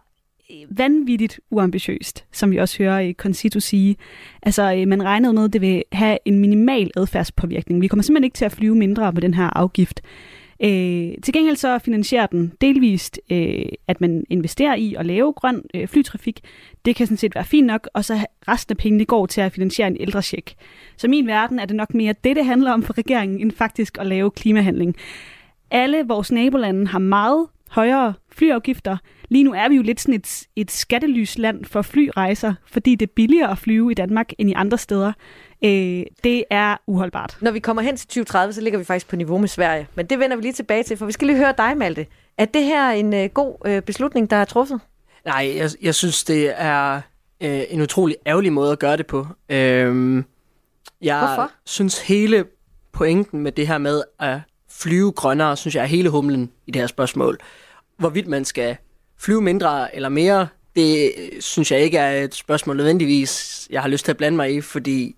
[0.71, 3.97] vanvittigt uambitiøst, som vi også hører i Concito sige.
[4.43, 7.81] Altså, øh, man regnede med, at det vil have en minimal adfærdspåvirkning.
[7.81, 10.01] Vi kommer simpelthen ikke til at flyve mindre med den her afgift.
[10.63, 15.63] Øh, til gengæld så finansierer den delvist, øh, at man investerer i at lave grøn
[15.75, 16.41] øh, flytrafik.
[16.85, 19.53] Det kan sådan set være fint nok, og så resten af pengene går til at
[19.53, 20.55] finansiere en ældrecheck.
[20.97, 23.99] Så min verden er det nok mere det, det handler om for regeringen, end faktisk
[24.01, 24.97] at lave klimahandling.
[25.71, 28.97] Alle vores nabolande har meget højere flyafgifter.
[29.29, 33.13] Lige nu er vi jo lidt sådan et, et skattelysland for flyrejser, fordi det er
[33.17, 35.13] billigere at flyve i Danmark end i andre steder.
[35.65, 37.39] Øh, det er uholdbart.
[37.41, 39.89] Når vi kommer hen til 2030, så ligger vi faktisk på niveau med Sverige.
[39.95, 42.07] Men det vender vi lige tilbage til, for vi skal lige høre dig, Malte.
[42.39, 44.81] Er det her en øh, god øh, beslutning, der er truffet?
[45.25, 47.01] Nej, jeg, jeg synes, det er
[47.41, 49.27] øh, en utrolig ærgerlig måde at gøre det på.
[49.49, 50.25] Øh,
[51.03, 51.51] jeg Hvorfor?
[51.67, 52.45] synes hele
[52.93, 54.39] pointen med det her med at
[54.81, 57.39] flyve grønnere, synes jeg er hele humlen i det her spørgsmål.
[57.99, 58.77] Hvorvidt man skal
[59.19, 64.05] flyve mindre eller mere, det synes jeg ikke er et spørgsmål nødvendigvis, jeg har lyst
[64.05, 65.17] til at blande mig i, fordi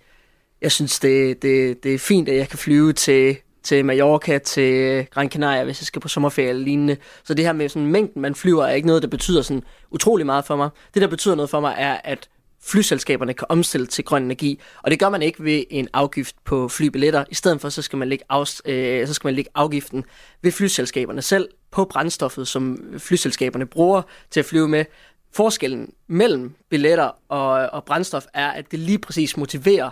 [0.62, 5.06] jeg synes, det, det, det er fint, at jeg kan flyve til, til Mallorca, til
[5.10, 6.96] Gran Canaria, hvis jeg skal på sommerferie eller lignende.
[7.24, 10.26] Så det her med sådan mængden, man flyver, er ikke noget, der betyder sådan utrolig
[10.26, 10.70] meget for mig.
[10.94, 12.28] Det, der betyder noget for mig, er, at
[12.62, 16.68] flyselskaberne kan omstille til grøn energi, og det gør man ikke ved en afgift på
[16.68, 17.24] flybilletter.
[17.30, 20.04] I stedet for, så skal man lægge, af, øh, så skal man lægge afgiften
[20.42, 24.84] ved flyselskaberne selv på brændstoffet, som flyselskaberne bruger til at flyve med.
[25.32, 29.90] Forskellen mellem billetter og, og brændstof er, at det lige præcis motiverer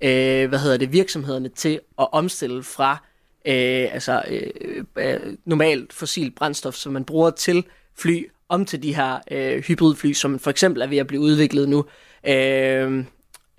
[0.00, 2.92] øh, hvad hedder det, virksomhederne til at omstille fra
[3.46, 7.64] øh, altså, øh, øh, normalt fossilt brændstof, som man bruger til
[7.98, 11.68] fly, om til de her øh, hybridfly, som for eksempel er ved at blive udviklet
[11.68, 11.84] nu.
[12.26, 12.34] Øh, øh,
[12.88, 13.04] Men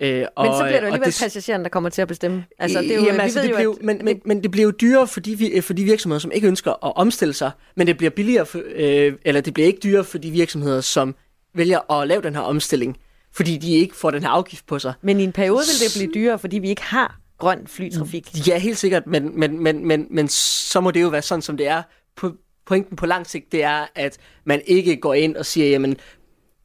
[0.00, 2.44] bliver det jo alligevel det, passageren, der kommer til at bestemme.
[2.58, 4.64] Altså, det er jo, jamen, altså, det jo, bliver, at, men, men, men det bliver
[4.64, 7.96] jo dyrere for de, for de virksomheder, som ikke ønsker at omstille sig, men det
[7.96, 11.14] bliver billigere, for, øh, eller det bliver ikke dyrere for de virksomheder, som
[11.54, 12.96] vælger at lave den her omstilling
[13.32, 14.92] fordi de ikke får den her afgift på sig.
[15.02, 18.48] Men i en periode vil det blive dyrere, fordi vi ikke har grøn flytrafik.
[18.48, 21.56] Ja, helt sikkert, men, men, men, men, men så må det jo være sådan, som
[21.56, 21.82] det er.
[22.16, 22.32] På,
[22.66, 25.96] pointen på lang sigt, det er, at man ikke går ind og siger, jamen,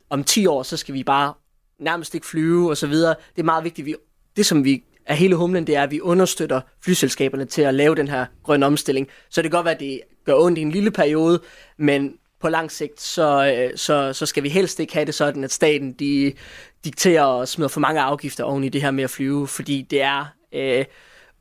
[0.10, 1.34] om 10 år, så skal vi bare
[1.80, 3.16] nærmest ikke flyve og så videre.
[3.36, 3.86] Det er meget vigtigt.
[3.86, 3.96] Vi,
[4.36, 7.96] det, som vi er hele humlen, det er, at vi understøtter flyselskaberne til at lave
[7.96, 9.08] den her grønne omstilling.
[9.30, 11.42] Så det kan godt være, at det gør ondt i en lille periode,
[11.78, 15.44] men på lang sigt, så, øh, så, så skal vi helst ikke have det sådan,
[15.44, 16.34] at staten de
[16.84, 20.02] dikterer og smider for mange afgifter oven i det her med at flyve, fordi det
[20.02, 20.86] er øh,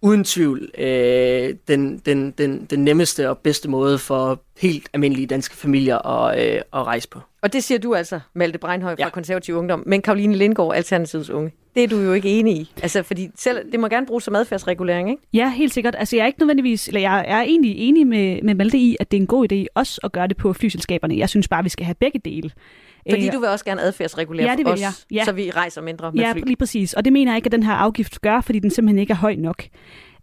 [0.06, 5.56] uden tvivl øh, den, den, den, den nemmeste og bedste måde for helt almindelige danske
[5.56, 7.20] familier at, øh, at rejse på.
[7.42, 9.10] Og det siger du altså, Malte Breinhøj fra ja.
[9.10, 11.52] Konservativ Ungdom, men Karoline Lindgaard, Alternativets Unge.
[11.74, 12.72] Det er du jo ikke enig i.
[12.82, 15.22] Altså, fordi selv, det må gerne bruges som adfærdsregulering, ikke?
[15.32, 15.94] Ja, helt sikkert.
[15.98, 19.10] Altså, jeg er ikke nødvendigvis, eller jeg er egentlig enig med, med Malte i, at
[19.10, 21.18] det er en god idé også at gøre det på flyselskaberne.
[21.18, 22.50] Jeg synes bare, vi skal have begge dele.
[23.10, 24.92] Fordi du vil også gerne adfærdsregulere ja, det vil os, jeg.
[25.10, 25.24] Ja.
[25.24, 26.40] så vi rejser mindre med ja, fly.
[26.46, 26.94] lige præcis.
[26.94, 29.16] Og det mener jeg ikke, at den her afgift gør, fordi den simpelthen ikke er
[29.16, 29.62] høj nok.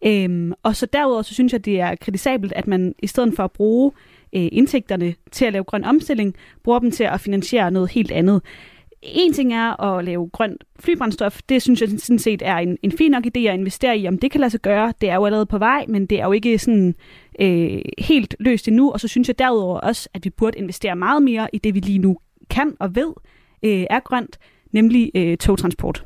[0.05, 3.43] Øhm, og så derudover, så synes jeg, det er kritisabelt, at man i stedet for
[3.43, 3.91] at bruge
[4.35, 8.41] øh, indtægterne til at lave grøn omstilling, bruger dem til at finansiere noget helt andet.
[9.01, 11.39] En ting er at lave grøn flybrændstof.
[11.49, 14.17] Det synes jeg sådan set er en, en fin nok idé at investere i, om
[14.17, 14.93] det kan lade sig gøre.
[15.01, 16.95] Det er jo allerede på vej, men det er jo ikke sådan
[17.39, 18.91] øh, helt løst endnu.
[18.91, 21.79] Og så synes jeg derudover også, at vi burde investere meget mere i det, vi
[21.79, 22.17] lige nu
[22.53, 23.13] kan og ved
[23.63, 24.39] øh, er grønt,
[24.71, 26.05] nemlig øh, togtransport.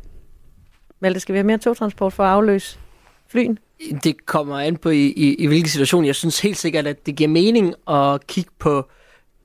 [1.00, 2.80] Malte, skal vi have mere togtransport for at afløse
[3.28, 3.60] flyen?
[4.04, 6.06] Det kommer an på, i, i, i hvilken situation.
[6.06, 8.90] Jeg synes helt sikkert, at det giver mening at kigge på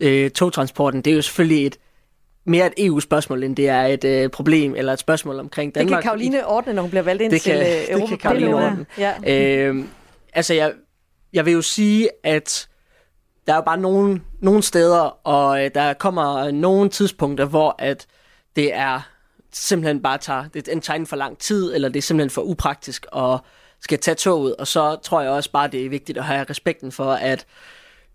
[0.00, 1.02] øh, togtransporten.
[1.02, 1.76] Det er jo selvfølgelig et
[2.44, 5.96] mere et EU-spørgsmål, end det er et øh, problem eller et spørgsmål omkring Danmark.
[5.96, 8.18] Det kan Karoline ordne, når hun bliver valgt ind det til kan, øh, Det kan
[8.18, 8.86] Karoline ordne.
[8.98, 9.12] Ja.
[9.68, 9.84] Øh,
[10.32, 10.72] altså, jeg,
[11.32, 12.68] jeg vil jo sige, at
[13.46, 18.07] der er jo bare nogle, nogle steder, og øh, der kommer nogle tidspunkter, hvor at
[18.57, 19.00] det er
[19.52, 23.07] simpelthen bare tager, det er enten for lang tid, eller det er simpelthen for upraktisk
[23.16, 23.40] at
[23.81, 26.92] skal tage toget, og så tror jeg også bare, det er vigtigt at have respekten
[26.92, 27.46] for, at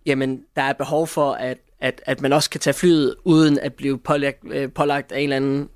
[0.06, 3.74] jamen, der er behov for, at, at, at man også kan tage flyet, uden at
[3.74, 5.70] blive pålagt, øh, pålagt af en eller anden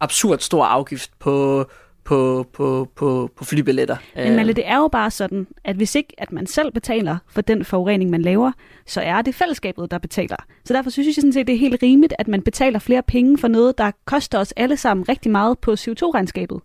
[0.00, 1.64] absurd stor afgift på,
[2.06, 3.96] på, på, på, på flybilletter.
[4.16, 7.40] Men Malle, det er jo bare sådan, at hvis ikke at man selv betaler for
[7.40, 8.52] den forurening, man laver,
[8.86, 10.36] så er det fællesskabet, der betaler.
[10.64, 13.38] Så derfor synes jeg sådan set, det er helt rimeligt, at man betaler flere penge
[13.38, 16.60] for noget, der koster os alle sammen rigtig meget på CO2-regnskabet.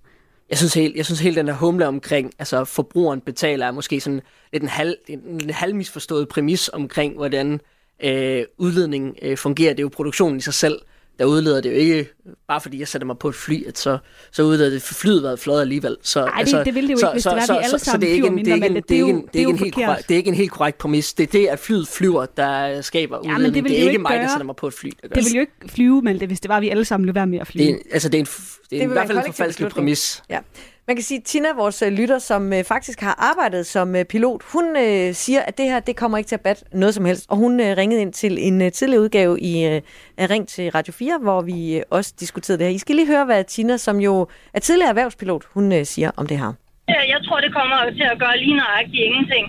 [0.49, 3.99] Jeg synes helt, jeg synes helt den der humle omkring, altså forbrugeren betaler er måske
[3.99, 4.21] sådan
[4.53, 7.61] lidt en halv, en, en halv misforstået præmis omkring, hvordan
[8.03, 9.73] øh, udledning øh, fungerer.
[9.73, 10.79] Det er jo produktionen i sig selv,
[11.21, 12.09] der udleder det jo ikke,
[12.47, 13.97] bare fordi jeg sætter mig på et fly, at så,
[14.31, 15.97] så udleder det, for flyet været flot alligevel.
[16.01, 18.09] Så, Nej, det, altså, det ville det jo ikke, hvis det var, vi alle sammen
[18.09, 20.35] flyver mindre, men det, det, er det, er jo helt korrekt, det er ikke en
[20.35, 21.13] helt korrekt præmis.
[21.13, 23.63] Det er det, at flyet flyver, der skaber ja, udledning.
[23.63, 24.21] Det, det, er ikke mig, gøre.
[24.21, 24.89] der sætter mig på et fly.
[25.01, 27.15] Der det vil jo ikke flyve, men det, hvis det var, vi alle sammen løb
[27.15, 27.67] være med at flyve.
[27.67, 29.69] Det er, altså, det er, en, det er det en, i hvert fald en forfalskelig
[29.69, 30.23] præmis.
[30.29, 30.39] Ja.
[30.87, 34.05] Man kan sige, at Tina, vores øh, lytter, som øh, faktisk har arbejdet som øh,
[34.05, 37.05] pilot, hun øh, siger, at det her det kommer ikke til at batte noget som
[37.05, 37.25] helst.
[37.29, 39.81] Og hun øh, ringede ind til en øh, tidlig udgave i øh,
[40.19, 42.75] Ring til Radio 4, hvor vi øh, også diskuterede det her.
[42.75, 46.27] I skal lige høre, hvad Tina, som jo er tidligere erhvervspilot, hun øh, siger om
[46.27, 46.53] det her.
[46.87, 49.45] Jeg tror, det kommer til at gøre lige nøjagtigt ingenting.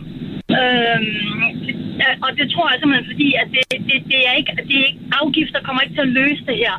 [0.60, 1.81] Øhm,
[2.24, 5.03] og det tror jeg simpelthen, fordi at det, det, det, er ikke, det er ikke,
[5.20, 6.74] afgifter kommer ikke til at løse det her.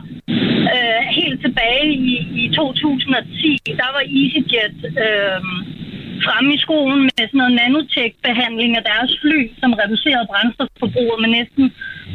[0.73, 5.39] Øh, helt tilbage i, i 2010, der var EasyJet øh,
[6.25, 11.65] fremme i skolen med sådan noget nanotech-behandling af deres fly, som reducerede brændstofforbruget med næsten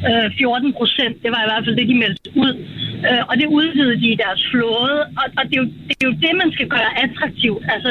[0.09, 1.15] øh, 14 procent.
[1.23, 2.55] Det var i hvert fald det, de meldte ud.
[3.09, 4.99] Øh, og det udvidede de i deres flåde.
[5.21, 7.63] Og, og det, er jo, det er jo det, man skal gøre attraktivt.
[7.75, 7.91] Altså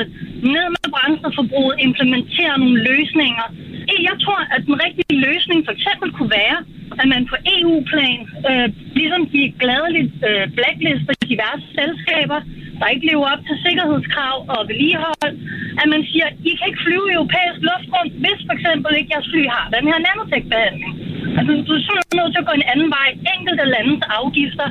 [0.55, 3.47] ned med brændstofforbruget, implementere nogle løsninger.
[3.89, 6.59] Eh, jeg tror, at den rigtige løsning for eksempel kunne være,
[7.01, 8.67] at man på EU-plan, øh,
[8.99, 12.39] ligesom de gladeligt øh, blacklister diverse selskaber,
[12.79, 15.35] der ikke lever op til sikkerhedskrav og vedligehold,
[15.81, 19.29] at man siger, I kan ikke flyve i europæisk luftrum, hvis for eksempel ikke jeres
[19.31, 20.93] fly har den her nanotech-behandling.
[21.37, 23.09] Altså, du simpelthen nødt til at gå en anden vej.
[23.35, 24.67] Enkelte landes afgifter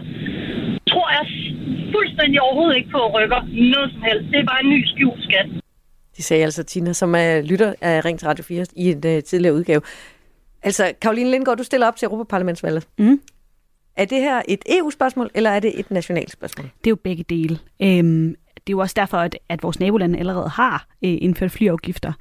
[0.91, 1.25] tror jeg
[1.95, 3.41] fuldstændig overhovedet ikke på rykker
[3.73, 4.27] noget som helst.
[4.33, 5.49] Det er bare en ny skjult skat.
[6.17, 9.23] De sagde altså Tina, som er lytter af Ring til Radio 4 i en uh,
[9.31, 9.81] tidligere udgave.
[10.63, 12.87] Altså, Karoline Lindgaard, du stiller op til Europaparlamentsvalget.
[12.99, 13.21] Mm.
[13.97, 16.65] Er det her et EU-spørgsmål, eller er det et nationalt spørgsmål?
[16.79, 17.59] Det er jo begge dele.
[17.83, 22.13] Øhm, det er jo også derfor, at, at vores nabolande allerede har øh, indført flyafgifter.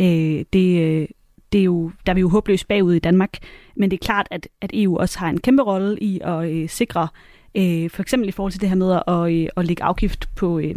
[0.00, 1.08] Øh, det, øh,
[1.54, 3.38] det er jo, der er vi jo håbløst bagud i Danmark,
[3.76, 6.68] men det er klart, at, at EU også har en kæmpe rolle i at øh,
[6.68, 7.08] sikre,
[7.54, 10.58] øh, for eksempel i forhold til det her med at, øh, at lægge afgift på,
[10.58, 10.74] øh,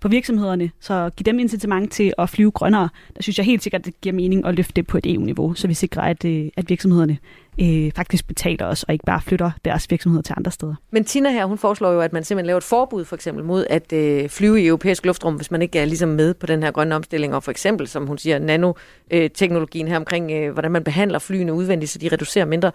[0.00, 2.88] på virksomhederne, så give dem incitament til at flyve grønnere.
[3.16, 5.54] Der synes jeg helt sikkert, at det giver mening at løfte det på et EU-niveau,
[5.54, 7.18] så vi sikrer, at, øh, at virksomhederne
[7.60, 10.74] øh, faktisk betaler os, og ikke bare flytter deres virksomheder til andre steder.
[10.90, 13.66] Men Tina her, hun foreslår jo, at man simpelthen laver et forbud for eksempel mod
[13.70, 16.70] at øh, flyve i europæisk luftrum, hvis man ikke er ligesom med på den her
[16.70, 21.18] grønne omstilling, og for eksempel, som hun siger, nanoteknologien her omkring, øh, hvordan man behandler
[21.18, 22.72] flyene udvendigt, så de reducerer mindre,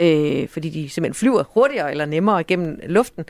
[0.00, 3.24] øh, fordi de simpelthen flyver hurtigere eller nemmere gennem luften.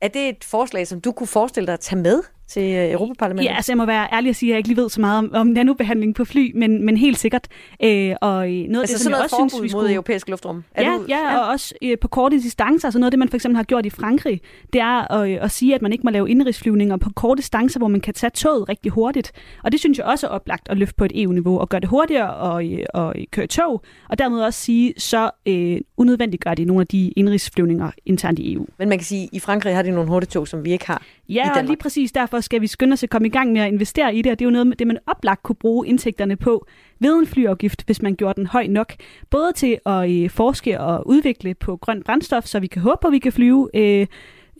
[0.00, 3.50] Er det et forslag, som du kunne forestille dig at tage med til øh, Europaparlamentet?
[3.50, 5.18] Ja, altså jeg må være ærlig at sige, at jeg ikke lige ved så meget
[5.18, 7.48] om, om nanobehandling på fly, men, men helt sikkert.
[7.82, 9.82] Øh, og noget altså af det, som jeg også synes, vi skulle...
[9.82, 10.64] mod europæisk luftrum?
[10.74, 11.04] Er ja, du...
[11.08, 12.88] ja, og også øh, på korte distancer.
[12.88, 14.40] Altså noget af det, man for eksempel har gjort i Frankrig,
[14.72, 17.80] det er at, øh, at sige, at man ikke må lave indrigsflyvninger på korte distancer,
[17.80, 19.32] hvor man kan tage toget rigtig hurtigt.
[19.64, 21.88] Og det synes jeg også er oplagt at løfte på et EU-niveau, og gøre det
[21.88, 26.64] hurtigere at, øh, at køre tog, og dermed også sige, så øh, unødvendigt gør de
[26.64, 28.66] nogle af de indrigsflyvninger internt i EU.
[28.78, 30.86] Men man kan sige, at i Frankrig har de nogle hurtige tog, som vi ikke
[30.86, 33.60] har Ja, og lige præcis derfor skal vi skynde os at komme i gang med
[33.60, 36.36] at investere i det, og det er jo noget, det man oplagt kunne bruge indtægterne
[36.36, 36.66] på
[36.98, 38.92] ved en flyafgift, hvis man gjorde den høj nok.
[39.30, 43.08] Både til at øh, forske og udvikle på grønt brændstof, så vi kan håbe på,
[43.08, 44.06] at vi kan flyve øh,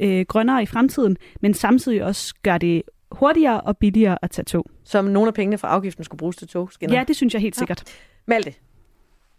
[0.01, 4.67] øh, grønnere i fremtiden, men samtidig også gøre det hurtigere og billigere at tage tog.
[4.85, 6.71] Som nogle af pengene fra afgiften skulle bruges til tog?
[6.91, 7.83] Ja, det synes jeg helt sikkert.
[7.87, 7.93] Ja.
[8.27, 8.55] Malte,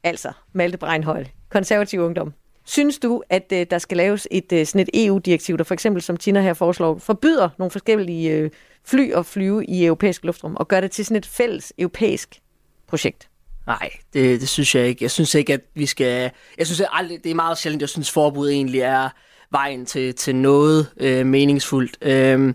[0.04, 2.34] altså Malte Breinhøj, konservativ ungdom.
[2.66, 6.02] Synes du, at øh, der skal laves et øh, sådan et EU-direktiv, der for eksempel,
[6.02, 8.50] som Tina her foreslår, forbyder nogle forskellige øh,
[8.86, 12.42] fly at flyve i europæisk luftrum, og gør det til sådan et fælles europæisk
[12.88, 13.30] projekt?
[13.68, 15.04] Nej, det, det synes jeg ikke.
[15.04, 16.32] Jeg synes ikke, at vi skal...
[16.58, 19.10] Jeg synes aldrig, det er meget sjældent, jeg synes, forbud egentlig er
[19.52, 21.98] vejen til, til noget øh, meningsfuldt.
[22.02, 22.54] Øh,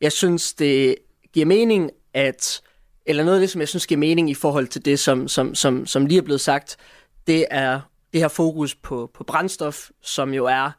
[0.00, 0.94] jeg synes, det
[1.32, 2.60] giver mening, at...
[3.06, 5.54] Eller noget af det, som jeg synes giver mening i forhold til det, som, som,
[5.54, 6.76] som, som lige er blevet sagt,
[7.26, 7.80] det er
[8.12, 10.70] det her fokus på, på brændstof, som jo er,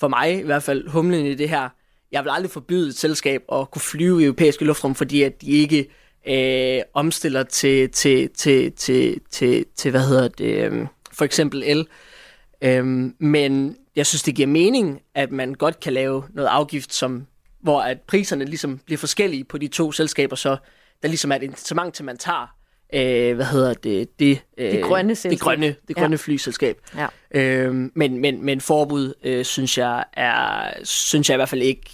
[0.00, 1.68] for mig i hvert fald, humlen i det her.
[2.12, 5.46] Jeg vil aldrig forbyde et selskab at kunne flyve i europæiske luftrum, fordi at de
[5.46, 5.88] ikke
[6.26, 11.86] øh, omstiller til, til, til, til, til, til, hvad hedder det, øh, for eksempel el.
[12.62, 12.84] Øh,
[13.18, 17.26] men jeg synes, det giver mening, at man godt kan lave noget afgift, som,
[17.60, 20.56] hvor at priserne ligesom bliver forskellige på de to selskaber, så
[21.02, 22.54] der ligesom er et incitament til, man tager
[22.94, 25.30] øh, hvad hedder det, det, øh, det grønne selskab.
[25.30, 26.16] Det grønne, det grønne ja.
[26.16, 26.80] flyselskab.
[26.96, 27.06] Ja.
[27.30, 31.90] Øh, men, men, men forbud, øh, synes jeg er, synes jeg i hvert fald ikke,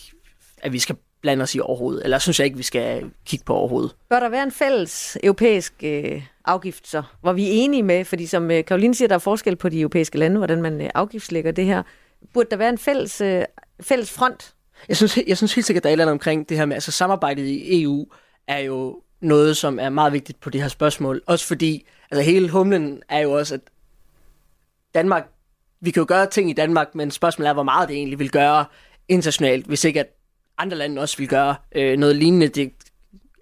[0.62, 3.54] at vi skal blande os i overhovedet, eller synes jeg ikke, vi skal kigge på
[3.54, 3.96] overhovedet.
[4.10, 8.26] Bør der være en fælles europæisk øh, afgift så, hvor vi er enige med, fordi
[8.26, 11.52] som øh, Karoline siger, der er forskel på de europæiske lande, hvordan man øh, afgiftslægger
[11.52, 11.82] det her.
[12.34, 13.44] Burde der være en fælles, øh,
[13.80, 14.54] fælles front?
[14.88, 16.74] Jeg synes, jeg synes helt sikkert, der er et eller andet omkring det her med,
[16.74, 18.06] altså samarbejdet i EU
[18.48, 21.22] er jo noget, som er meget vigtigt på det her spørgsmål.
[21.26, 23.60] Også fordi, altså hele humlen er jo også, at
[24.94, 25.26] Danmark
[25.80, 28.30] vi kan jo gøre ting i Danmark, men spørgsmålet er, hvor meget det egentlig vil
[28.30, 28.64] gøre
[29.08, 30.06] internationalt, hvis ikke at
[30.58, 32.48] andre lande også vil gøre øh, noget lignende.
[32.48, 32.72] Det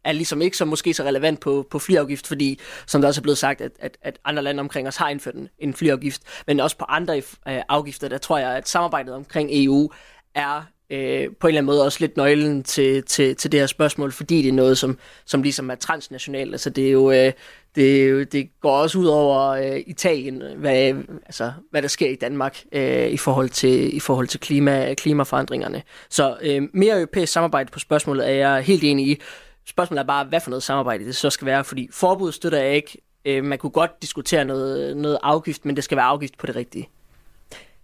[0.05, 3.23] er ligesom ikke så måske så relevant på, på flyafgift, fordi som der også er
[3.23, 6.61] blevet sagt, at, at, at andre lande omkring os har indført en, en flyafgift, men
[6.61, 7.23] også på andre øh,
[7.69, 9.91] afgifter, der tror jeg, at samarbejdet omkring EU
[10.35, 13.67] er øh, på en eller anden måde også lidt nøglen til, til, til det her
[13.67, 16.55] spørgsmål, fordi det er noget, som, som ligesom er transnationalt.
[16.55, 17.33] Altså det er jo, øh,
[17.75, 20.95] det, er jo, det går også ud over øh, Italien, hvad,
[21.27, 25.83] altså, hvad der sker i Danmark øh, i forhold til, i forhold til klima, klimaforandringerne.
[26.11, 29.21] Så øh, mere europæisk samarbejde på spørgsmålet er jeg helt enig i.
[29.67, 32.75] Spørgsmålet er bare, hvad for noget samarbejde det så skal være, fordi forbud støtter jeg
[32.75, 32.99] ikke.
[33.25, 36.57] Øh, man kunne godt diskutere noget, noget afgift, men det skal være afgift på det
[36.57, 36.89] rigtige.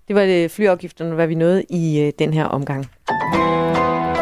[0.09, 2.87] Det var det flyafgifterne, hvad vi nåede i øh, den her omgang.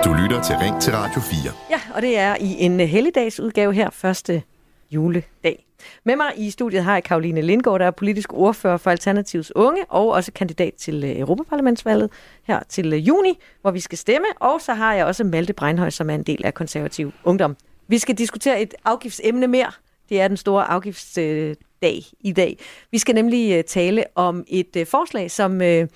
[0.05, 1.53] Du lytter til Ring til Radio 4.
[1.71, 4.43] Ja, og det er i en helligdags udgave her, første
[4.91, 5.67] juledag.
[6.05, 9.85] Med mig i studiet har jeg Karoline Lindgaard, der er politisk ordfører for Alternativets Unge,
[9.89, 12.11] og også kandidat til øh, Europaparlamentsvalget
[12.43, 14.27] her til øh, juni, hvor vi skal stemme.
[14.41, 17.57] Og så har jeg også Malte Breinhøj, som er en del af konservativ ungdom.
[17.89, 19.73] Vi skal diskutere et afgiftsemne mere.
[20.13, 22.59] Det er den store afgiftsdag i dag.
[22.91, 25.87] Vi skal nemlig øh, tale om et øh, forslag, som øh,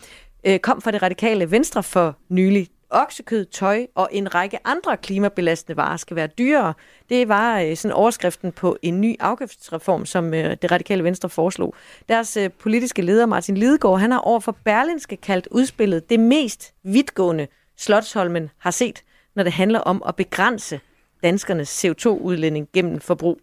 [0.62, 5.96] kom fra det radikale Venstre for nylig oksekød, tøj og en række andre klimabelastende varer
[5.96, 6.74] skal være dyrere.
[7.08, 11.74] Det var sådan overskriften på en ny afgiftsreform, som det radikale venstre foreslog.
[12.08, 17.46] Deres politiske leder, Martin Lidegaard, han har overfor Berlinske kaldt udspillet det mest vidtgående
[17.76, 19.02] Slotsholmen har set,
[19.34, 20.80] når det handler om at begrænse
[21.22, 23.40] danskernes CO2-udledning gennem forbrug.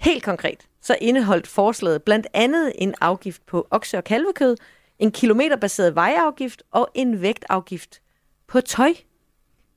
[0.00, 4.56] Helt konkret, så indeholdt forslaget blandt andet en afgift på okse- og kalvekød,
[4.98, 8.00] en kilometerbaseret vejafgift og en vægtafgift
[8.46, 8.94] på tøj.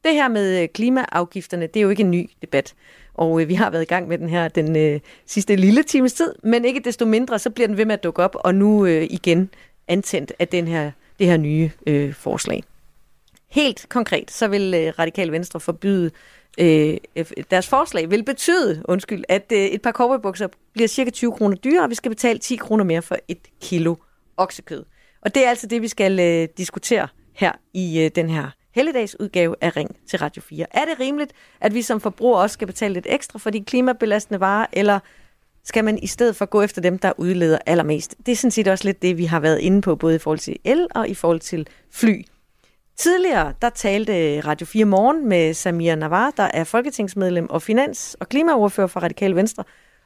[0.03, 2.73] Det her med øh, klimaafgifterne, det er jo ikke en ny debat.
[3.13, 6.13] Og øh, vi har været i gang med den her den øh, sidste lille times
[6.13, 8.85] tid, men ikke desto mindre, så bliver den ved med at dukke op, og nu
[8.85, 9.49] øh, igen
[9.87, 12.63] antændt af den her, det her nye øh, forslag.
[13.49, 16.11] Helt konkret, så vil øh, Radikal Venstre forbyde
[16.57, 16.97] øh,
[17.51, 21.83] deres forslag vil betyde, undskyld, at øh, et par cowboybukser bliver cirka 20 kroner dyrere,
[21.83, 23.95] og vi skal betale 10 kroner mere for et kilo
[24.37, 24.85] oksekød.
[25.21, 29.19] Og det er altså det, vi skal øh, diskutere her i øh, den her helligdags
[29.19, 30.65] udgave af Ring til Radio 4.
[30.71, 31.31] Er det rimeligt,
[31.61, 34.99] at vi som forbrugere også skal betale lidt ekstra for de klimabelastende varer, eller
[35.63, 38.15] skal man i stedet for gå efter dem, der udleder allermest?
[38.25, 40.39] Det er sådan set også lidt det, vi har været inde på, både i forhold
[40.39, 42.21] til el og i forhold til fly.
[42.95, 44.13] Tidligere, der talte
[44.47, 49.35] Radio 4 Morgen med Samia Navar, der er folketingsmedlem og finans- og klimaordfører for Radikale
[49.35, 49.63] Venstre.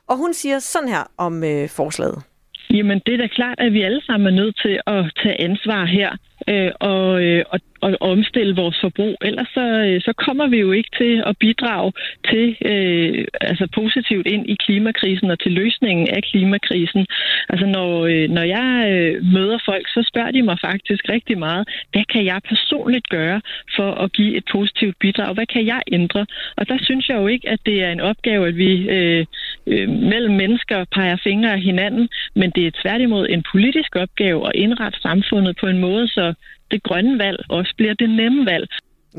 [0.08, 2.24] Og hun siger sådan her om øh, forslaget.
[2.70, 5.86] Jamen, det er da klart, at vi alle sammen er nødt til at tage ansvar
[5.86, 6.10] her
[6.50, 9.16] øh, og, øh, og, og omstille vores forbrug.
[9.22, 11.92] Ellers så, øh, så kommer vi jo ikke til at bidrage
[12.30, 17.06] til øh, altså positivt ind i klimakrisen og til løsningen af klimakrisen.
[17.50, 21.68] Altså når, øh, når jeg øh, møder folk, så spørger de mig faktisk rigtig meget,
[21.92, 23.42] hvad kan jeg personligt gøre
[23.76, 25.34] for at give et positivt bidrag?
[25.34, 26.26] Hvad kan jeg ændre?
[26.58, 29.26] Og der synes jeg jo ikke, at det er en opgave, at vi øh,
[29.68, 34.56] øh, mellem mennesker peger fingre af hinanden, men det er tværtimod en politisk opgave at
[34.56, 36.34] indrette samfundet på en måde, så
[36.72, 38.68] det grønne valg også bliver det nemme valg.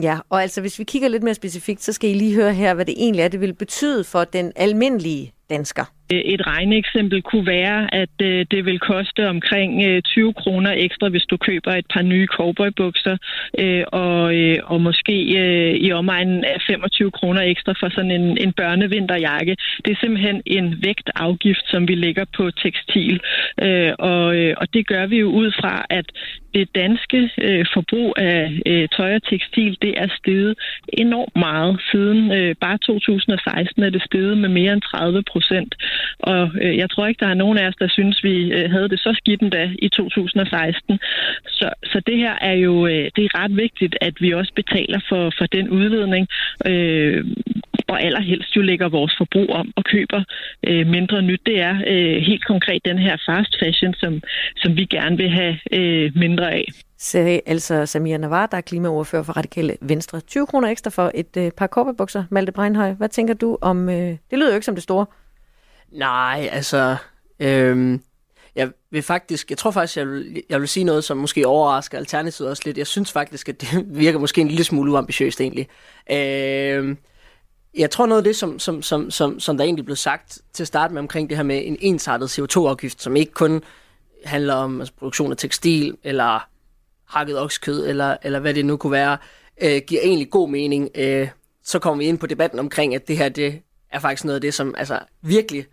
[0.02, 2.74] Ja, og altså hvis vi kigger lidt mere specifikt, så skal I lige høre her,
[2.74, 5.84] hvad det egentlig er, det vil betyde for den almindelige dansker.
[6.12, 11.09] Øh, et regneeksempel kunne være, at øh, det vil koste omkring øh, 20 kroner ekstra,
[11.09, 13.16] hvis du køber et par nye cowboybukser,
[13.92, 14.22] og,
[14.64, 15.16] og måske
[15.86, 19.56] i omegnen af 25 kroner ekstra for sådan en, en børnevinterjakke.
[19.84, 23.20] Det er simpelthen en vægtafgift, som vi lægger på tekstil,
[23.98, 24.24] og,
[24.61, 26.06] og det gør vi jo ud fra, at
[26.54, 27.30] det danske
[27.74, 28.61] forbrug af
[28.96, 30.54] tøj og tekstil, det er steget
[30.88, 31.80] enormt meget.
[31.90, 35.74] Siden bare 2016 er det steget med mere end 30 procent.
[36.18, 38.88] Og øh, jeg tror ikke, der er nogen af os, der synes, vi øh, havde
[38.88, 40.99] det så skidt endda i 2016.
[41.49, 45.01] Så, så det her er jo øh, det er ret vigtigt, at vi også betaler
[45.09, 46.28] for, for den udledning.
[46.66, 47.24] Øh,
[47.88, 50.22] og allerhelst jo lægger vores forbrug om og køber
[50.68, 51.40] øh, mindre nyt.
[51.46, 54.22] Det er øh, helt konkret den her fast fashion, som,
[54.57, 56.64] som vi gerne vil have øh, mindre af.
[56.99, 60.20] Sagde altså Samir Navar, der er klimaordfører for Radikale Venstre.
[60.20, 62.24] 20 kroner ekstra for et øh, par korpebukser.
[62.30, 63.88] Malte Breinhøj, hvad tænker du om...
[63.88, 63.94] Øh,
[64.30, 65.07] det lyder jo ikke som det store.
[65.93, 66.97] Nej, altså...
[67.41, 68.03] Øhm,
[68.55, 71.99] jeg vil faktisk, jeg tror faktisk, jeg vil, jeg vil sige noget, som måske overrasker
[71.99, 72.78] Alternativet også lidt.
[72.78, 75.68] Jeg synes faktisk, at det virker måske en lille smule uambitiøst egentlig.
[76.11, 76.99] Øhm,
[77.74, 80.62] jeg tror noget af det, som, som, som, som, som der egentlig blev sagt til
[80.62, 83.62] at starte med omkring det her med en ensartet CO2-afgift, som ikke kun
[84.24, 86.49] handler om altså, produktion af tekstil, eller
[87.07, 89.18] hakket oksekød eller, eller hvad det nu kunne være,
[89.62, 90.91] øh, giver egentlig god mening.
[90.95, 91.28] Øh,
[91.64, 94.41] så kommer vi ind på debatten omkring, at det her det er faktisk noget af
[94.41, 95.66] det, som altså, virkelig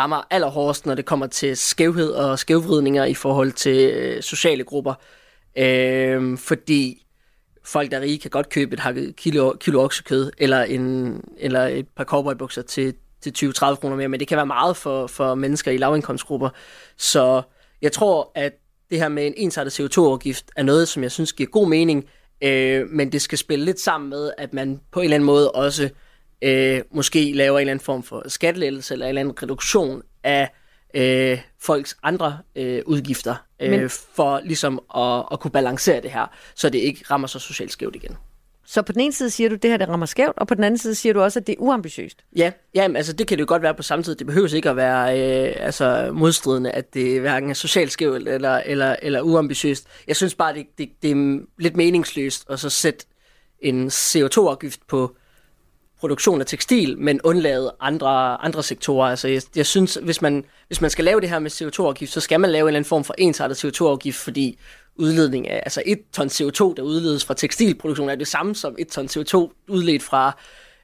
[0.00, 4.94] rammer allerhårdest, når det kommer til skævhed og skævvridninger i forhold til øh, sociale grupper.
[5.58, 7.06] Øh, fordi
[7.64, 11.66] folk, der er rige, kan godt købe et hakket kilo, kilo oksekød, eller, en, eller
[11.66, 15.34] et par cowboybukser til, til 20-30 kroner mere, men det kan være meget for, for
[15.34, 16.50] mennesker i lavindkomstgrupper.
[16.96, 17.42] Så
[17.82, 18.52] jeg tror, at
[18.90, 22.04] det her med en ensartet CO2-afgift er noget, som jeg synes giver god mening,
[22.42, 25.50] øh, men det skal spille lidt sammen med, at man på en eller anden måde
[25.50, 25.90] også
[26.42, 30.50] øh, måske laver en eller anden form for skattelettelse eller en eller anden reduktion af
[30.94, 33.90] øh, folks andre øh, udgifter, øh, Men...
[33.90, 37.96] for ligesom at, at kunne balancere det her, så det ikke rammer så socialt skævt
[37.96, 38.16] igen.
[38.66, 40.54] Så på den ene side siger du, at det her det rammer skævt, og på
[40.54, 42.24] den anden side siger du også, at det er uambitiøst.
[42.36, 44.14] Ja, ja altså det kan det jo godt være på samme tid.
[44.14, 48.56] Det behøver ikke at være øh, altså, modstridende, at det hverken er socialt skævt eller,
[48.66, 49.86] eller, eller uambitiøst.
[50.08, 53.06] Jeg synes bare, det, det, det er lidt meningsløst at så sætte
[53.60, 55.16] en CO2-afgift på
[56.00, 59.10] produktion af tekstil, men undlade andre, andre sektorer.
[59.10, 62.20] Altså, jeg, jeg synes, hvis man, hvis man skal lave det her med CO2-afgift, så
[62.20, 64.58] skal man lave en eller anden form for ensartet CO2-afgift, fordi
[64.96, 68.88] udledning af, altså et ton CO2, der udledes fra tekstilproduktion, er det samme som et
[68.88, 70.38] ton CO2 udledt fra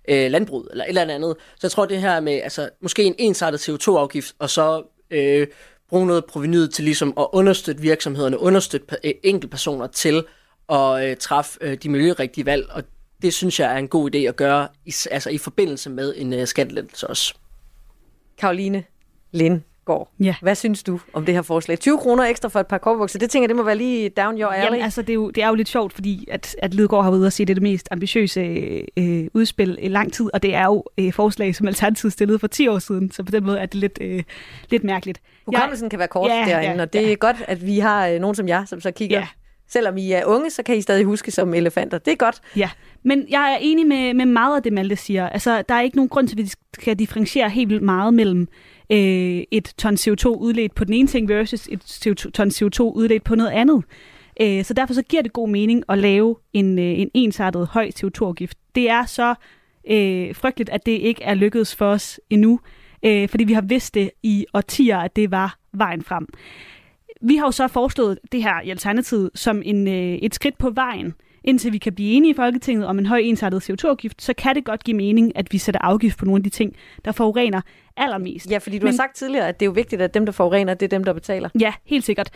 [0.08, 1.36] øh, landbrug eller et eller andet.
[1.54, 5.46] Så jeg tror, det her med altså, måske en ensartet CO2-afgift, og så øh,
[5.88, 10.24] bruge noget provenyet til ligesom at understøtte virksomhederne, understøtte enkeltpersoner til
[10.68, 12.82] at øh, træffe øh, de miljørigtige valg, og
[13.26, 16.32] det synes jeg er en god idé at gøre, i, altså i forbindelse med en
[16.32, 17.34] uh, skattelettelse også.
[18.38, 18.84] Karoline
[19.32, 20.34] Lindgaard, ja.
[20.42, 21.78] hvad synes du om det her forslag?
[21.78, 24.40] 20 kroner ekstra for et par korbukser, det tænker jeg, det må være lige down
[24.40, 24.64] your alley.
[24.64, 27.10] Jamen, altså, det er, jo, det er jo lidt sjovt, fordi at, at Lidegaard har
[27.10, 28.40] været ude og sige, at det er det mest ambitiøse
[28.96, 32.46] øh, udspil i lang tid, og det er jo øh, forslag, som Alternativet stillede for
[32.46, 34.22] 10 år siden, så på den måde er det lidt, øh,
[34.70, 35.20] lidt mærkeligt.
[35.46, 37.12] Hukommelsen ja, kan være kort ja, derinde, ja, og det ja.
[37.12, 39.26] er godt, at vi har øh, nogen som jer, som så kigger ja
[39.68, 41.98] Selvom I er unge, så kan I stadig huske som elefanter.
[41.98, 42.40] Det er godt.
[42.56, 42.70] Ja,
[43.02, 45.28] men jeg er enig med, med meget af det, Malte siger.
[45.28, 48.48] Altså, der er ikke nogen grund til, at vi skal differentiere helt vildt meget mellem
[48.92, 53.24] øh, et ton CO2 udledt på den ene ting versus et CO2, ton CO2 udledt
[53.24, 53.84] på noget andet.
[54.40, 57.90] Øh, så derfor så giver det god mening at lave en, øh, en ensartet høj
[57.98, 58.58] CO2-afgift.
[58.74, 59.34] Det er så
[59.90, 62.60] øh, frygteligt, at det ikke er lykkedes for os endnu,
[63.02, 66.26] øh, fordi vi har vidst det i årtier, at det var vejen frem.
[67.20, 70.70] Vi har jo så foreslået det her i Alternativet som en, øh, et skridt på
[70.70, 71.14] vejen.
[71.44, 74.64] Indtil vi kan blive enige i Folketinget om en høj ensartet CO2-afgift, så kan det
[74.64, 77.60] godt give mening, at vi sætter afgift på nogle af de ting, der forurener
[77.96, 78.50] allermest.
[78.50, 80.32] Ja, fordi du Men, har sagt tidligere, at det er jo vigtigt, at dem, der
[80.32, 81.48] forurener, det er dem, der betaler.
[81.60, 82.30] Ja, helt sikkert.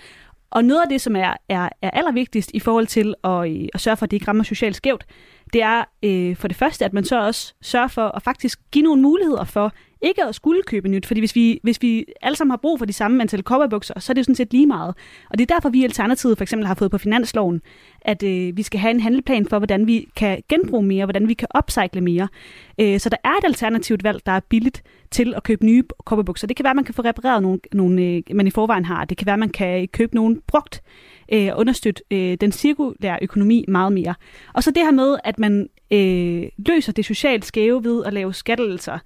[0.50, 3.80] Og noget af det, som er, er, er allervigtigst i forhold til at, øh, at
[3.80, 5.06] sørge for, at det ikke rammer socialt skævt,
[5.52, 8.84] det er øh, for det første, at man så også sørger for at faktisk give
[8.84, 9.72] nogle muligheder for,
[10.02, 12.86] ikke at skulle købe nyt, fordi hvis vi, hvis vi alle sammen har brug for
[12.86, 14.94] de samme antal cowboybukser, så er det jo sådan set lige meget.
[15.30, 17.62] Og det er derfor, vi i Alternativet for eksempel har fået på finansloven,
[18.00, 21.34] at øh, vi skal have en handleplan for, hvordan vi kan genbruge mere, hvordan vi
[21.34, 22.28] kan upcycle mere.
[22.80, 26.46] Øh, så der er et alternativt valg, der er billigt til at købe nye cowboybukser.
[26.46, 29.04] Det kan være, at man kan få repareret nogle, nogle øh, man i forvejen har.
[29.04, 30.82] Det kan være, at man kan købe nogle brugt
[31.32, 34.14] øh, understøtte øh, den cirkulære økonomi meget mere.
[34.52, 38.34] Og så det her med, at man øh, løser det socialt skæve ved at lave
[38.34, 38.98] skattelælser.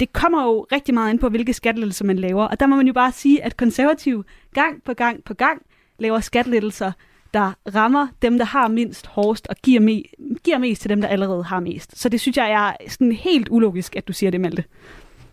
[0.00, 2.44] Det kommer jo rigtig meget ind på, hvilke skattelælser man laver.
[2.44, 4.24] Og der må man jo bare sige, at konservativ
[4.54, 5.62] gang på gang på gang
[5.98, 6.92] laver skattelettelser,
[7.34, 11.08] der rammer dem, der har mindst hårdest, og giver, me- giver mest til dem, der
[11.08, 11.98] allerede har mest.
[11.98, 14.64] Så det synes jeg er sådan helt ulogisk, at du siger det, Malte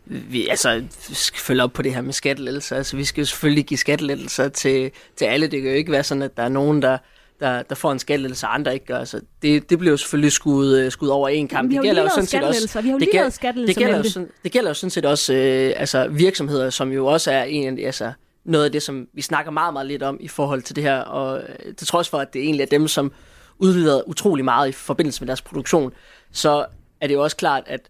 [0.05, 2.75] vi, altså, vi skal følge op på det her med skattelettelser.
[2.75, 5.47] Altså, vi skal jo selvfølgelig give skattelettelser til, til alle.
[5.47, 6.97] Det kan jo ikke være sådan, at der er nogen, der,
[7.39, 8.97] der, der får en skattelettelse, og andre ikke gør.
[8.97, 11.71] Altså, det, det bliver jo selvfølgelig skudt, øh, skudt over en kamp.
[11.71, 14.29] det gælder jo sådan set også, vi har jo det, gælder, det, gælder jo sådan,
[14.43, 18.11] det gælder jo sådan set også øh, altså, virksomheder, som jo også er en altså,
[18.45, 20.99] noget af det, som vi snakker meget, meget lidt om i forhold til det her.
[20.99, 23.11] Og øh, til trods for, at det egentlig er dem, som
[23.59, 25.91] udvider utrolig meget i forbindelse med deres produktion,
[26.31, 26.65] så
[27.01, 27.89] er det jo også klart, at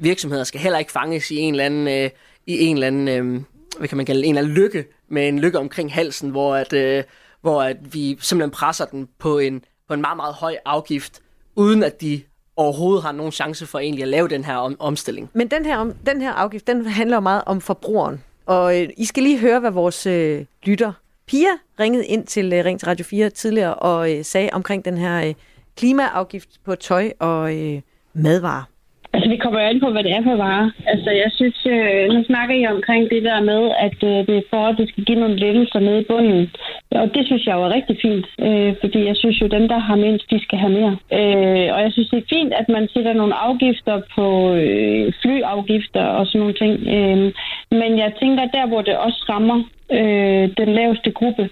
[0.00, 2.10] virksomheder skal heller ikke fanges i en eller anden, øh,
[2.46, 3.42] i en eller anden øh,
[3.78, 6.72] hvad kan man kalde en eller anden lykke, med en lykke omkring halsen, hvor, at,
[6.72, 7.04] øh,
[7.40, 11.20] hvor at vi simpelthen presser den på en, på en meget, meget høj afgift,
[11.56, 12.22] uden at de
[12.56, 15.30] overhovedet har nogen chance for egentlig at lave den her om, omstilling.
[15.32, 18.24] Men den her, om, den her afgift, den handler jo meget om forbrugeren.
[18.46, 20.92] Og øh, I skal lige høre, hvad vores øh, lytter
[21.26, 21.48] Pia
[21.80, 25.28] ringede ind til øh, Ring til Radio 4 tidligere og øh, sagde omkring den her
[25.28, 25.34] øh,
[25.76, 27.80] klimaafgift på tøj og øh,
[28.14, 28.64] madvarer.
[29.12, 30.70] Altså, det kommer jo an på, hvad det er for varer.
[30.86, 34.50] Altså, jeg synes, øh, nu snakker I omkring det der med, at øh, det er
[34.50, 36.50] for, at det skal give nogle lettelser nede i bunden.
[36.90, 39.78] Og det synes jeg jo er rigtig fint, øh, fordi jeg synes jo, dem, der
[39.78, 40.94] har mindst, de skal have mere.
[41.18, 46.04] Øh, og jeg synes, det er fint, at man sætter nogle afgifter på øh, flyafgifter
[46.04, 46.72] og sådan nogle ting.
[46.96, 47.32] Øh,
[47.80, 49.58] men jeg tænker, der hvor det også rammer
[49.98, 51.50] øh, den laveste gruppe,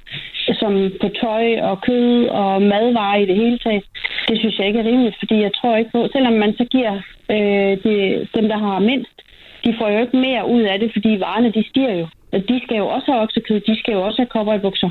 [0.60, 3.84] som på tøj og kød og madvarer i det hele taget,
[4.28, 6.94] det synes jeg ikke er rimeligt, fordi jeg tror ikke på, selvom man så giver
[7.34, 7.94] øh, de,
[8.36, 9.16] dem, der har mindst,
[9.64, 12.06] de får jo ikke mere ud af det, fordi varerne de stiger jo.
[12.32, 14.90] De skal jo også have oksekød, de skal jo også have cowboybukser.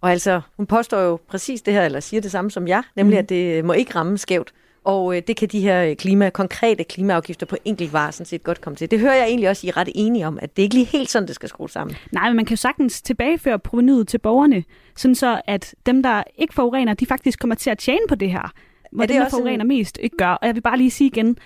[0.00, 3.14] Og altså, hun påstår jo præcis det her, eller siger det samme som jeg, nemlig
[3.14, 3.18] mm.
[3.18, 4.52] at det må ikke ramme skævt.
[4.84, 8.76] Og øh, det kan de her klima, konkrete klimaafgifter på enkeltvarer sådan set godt komme
[8.76, 8.90] til.
[8.90, 11.10] Det hører jeg egentlig også, I er ret enige om, at det ikke lige helt
[11.10, 11.96] sådan, det skal skrues sammen.
[12.12, 14.64] Nej, men man kan jo sagtens tilbageføre provenyet til borgerne,
[14.96, 18.30] sådan så at dem, der ikke forurener, de faktisk kommer til at tjene på det
[18.30, 18.52] her.
[18.92, 19.68] Hvor det dem, der forurener en...
[19.68, 20.30] mest, ikke gør.
[20.30, 21.36] Og jeg vil bare lige sige igen,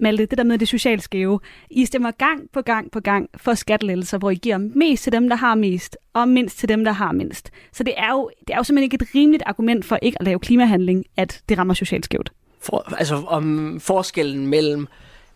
[0.00, 1.40] Malte, det der med det socialt skæve.
[1.70, 5.28] I stemmer gang på gang på gang for skattelettelser, hvor I giver mest til dem,
[5.28, 7.50] der har mest, og mindst til dem, der har mindst.
[7.72, 10.26] Så det er jo, det er jo simpelthen ikke et rimeligt argument for ikke at
[10.26, 12.32] lave klimahandling, at det rammer socialt skævt.
[12.66, 14.86] For, altså om forskellen mellem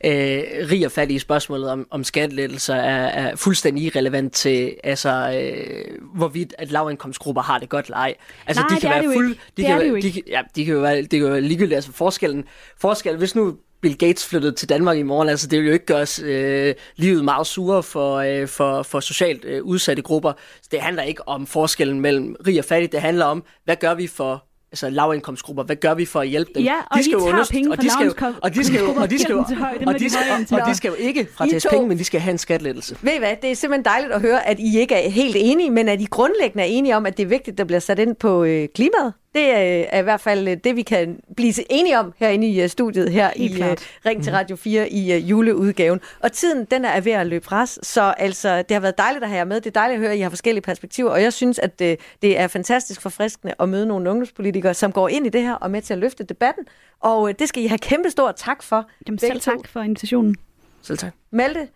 [0.04, 5.40] øh, rig og fattig i spørgsmålet om, om skattelettelser er, er fuldstændig irrelevant til, altså,
[5.42, 8.14] øh, hvorvidt at lavindkomstgrupper har det godt eller ej.
[8.46, 11.10] Altså, Nej, de kan være fuld, de kan, de, ja, de kan jo være, det
[11.10, 11.74] kan jo være ligegyldigt.
[11.74, 12.44] Altså, forskellen,
[12.78, 15.86] forskellen, hvis nu Bill Gates flyttede til Danmark i morgen, altså det vil jo ikke
[15.86, 20.32] gøre øh, livet meget sure for, øh, for, for socialt øh, udsatte grupper.
[20.70, 24.06] Det handler ikke om forskellen mellem rig og fattig, det handler om, hvad gør vi
[24.06, 25.62] for altså lavindkomstgrupper.
[25.62, 26.62] Hvad gør vi for at hjælpe dem?
[26.62, 28.12] Ja, og de skal I tager penge og de skal jo,
[28.42, 29.38] og de skal jo, og de skal jo,
[29.86, 32.38] og de skal, og de skal jo ikke fratages penge, men de skal have en
[32.38, 32.96] skattelettelse.
[33.02, 35.70] Ved I hvad, det er simpelthen dejligt at høre, at I ikke er helt enige,
[35.70, 37.98] men at I grundlæggende er enige om, at det er vigtigt, at der bliver sat
[37.98, 39.12] ind på øh, klimaet.
[39.34, 39.50] Det
[39.94, 43.12] er i hvert fald øh, det, vi kan blive enige om herinde i øh, studiet
[43.12, 43.86] her Helt i klart.
[44.06, 44.36] Ring til mhm.
[44.36, 46.00] Radio 4 i juleudgaven.
[46.20, 49.30] Og tiden, den er ved at løbe fra så altså, det har været dejligt at
[49.30, 49.60] have jer med.
[49.60, 52.00] Det er dejligt at høre, at I har forskellige perspektiver, og jeg synes, at det,
[52.22, 55.66] det er fantastisk forfriskende at møde nogle ungdomspolitikere, som går ind i det her og
[55.66, 56.64] er med til at løfte debatten.
[57.00, 58.88] Og det skal I have kæmpe stor tak for.
[59.06, 60.36] Jamen selv tak for invitationen.
[60.82, 61.12] Selv tak.
[61.30, 61.68] Malte,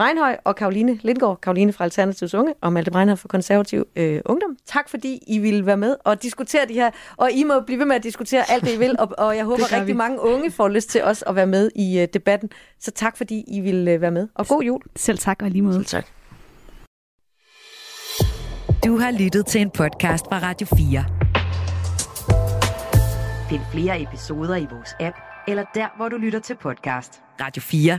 [0.00, 4.56] Breinhøj og Karoline Lindgaard, Karoline fra Alternativets Unge og Malte Breinhøj fra Konservativ øh, Ungdom.
[4.66, 7.86] Tak fordi I ville være med og diskutere de her, og I må blive ved
[7.86, 9.92] med at diskutere alt det, I vil, og, og jeg håber rigtig vi.
[9.92, 12.50] mange unge får lyst til os at være med i øh, debatten.
[12.78, 14.82] Så tak fordi I ville øh, være med, og god jul.
[14.96, 15.74] Selv tak og lige måde.
[15.74, 16.06] Selv tak.
[18.84, 21.04] Du har lyttet til en podcast fra Radio 4.
[23.48, 25.16] Find flere episoder i vores app,
[25.48, 27.20] eller der, hvor du lytter til podcast.
[27.40, 27.98] Radio 4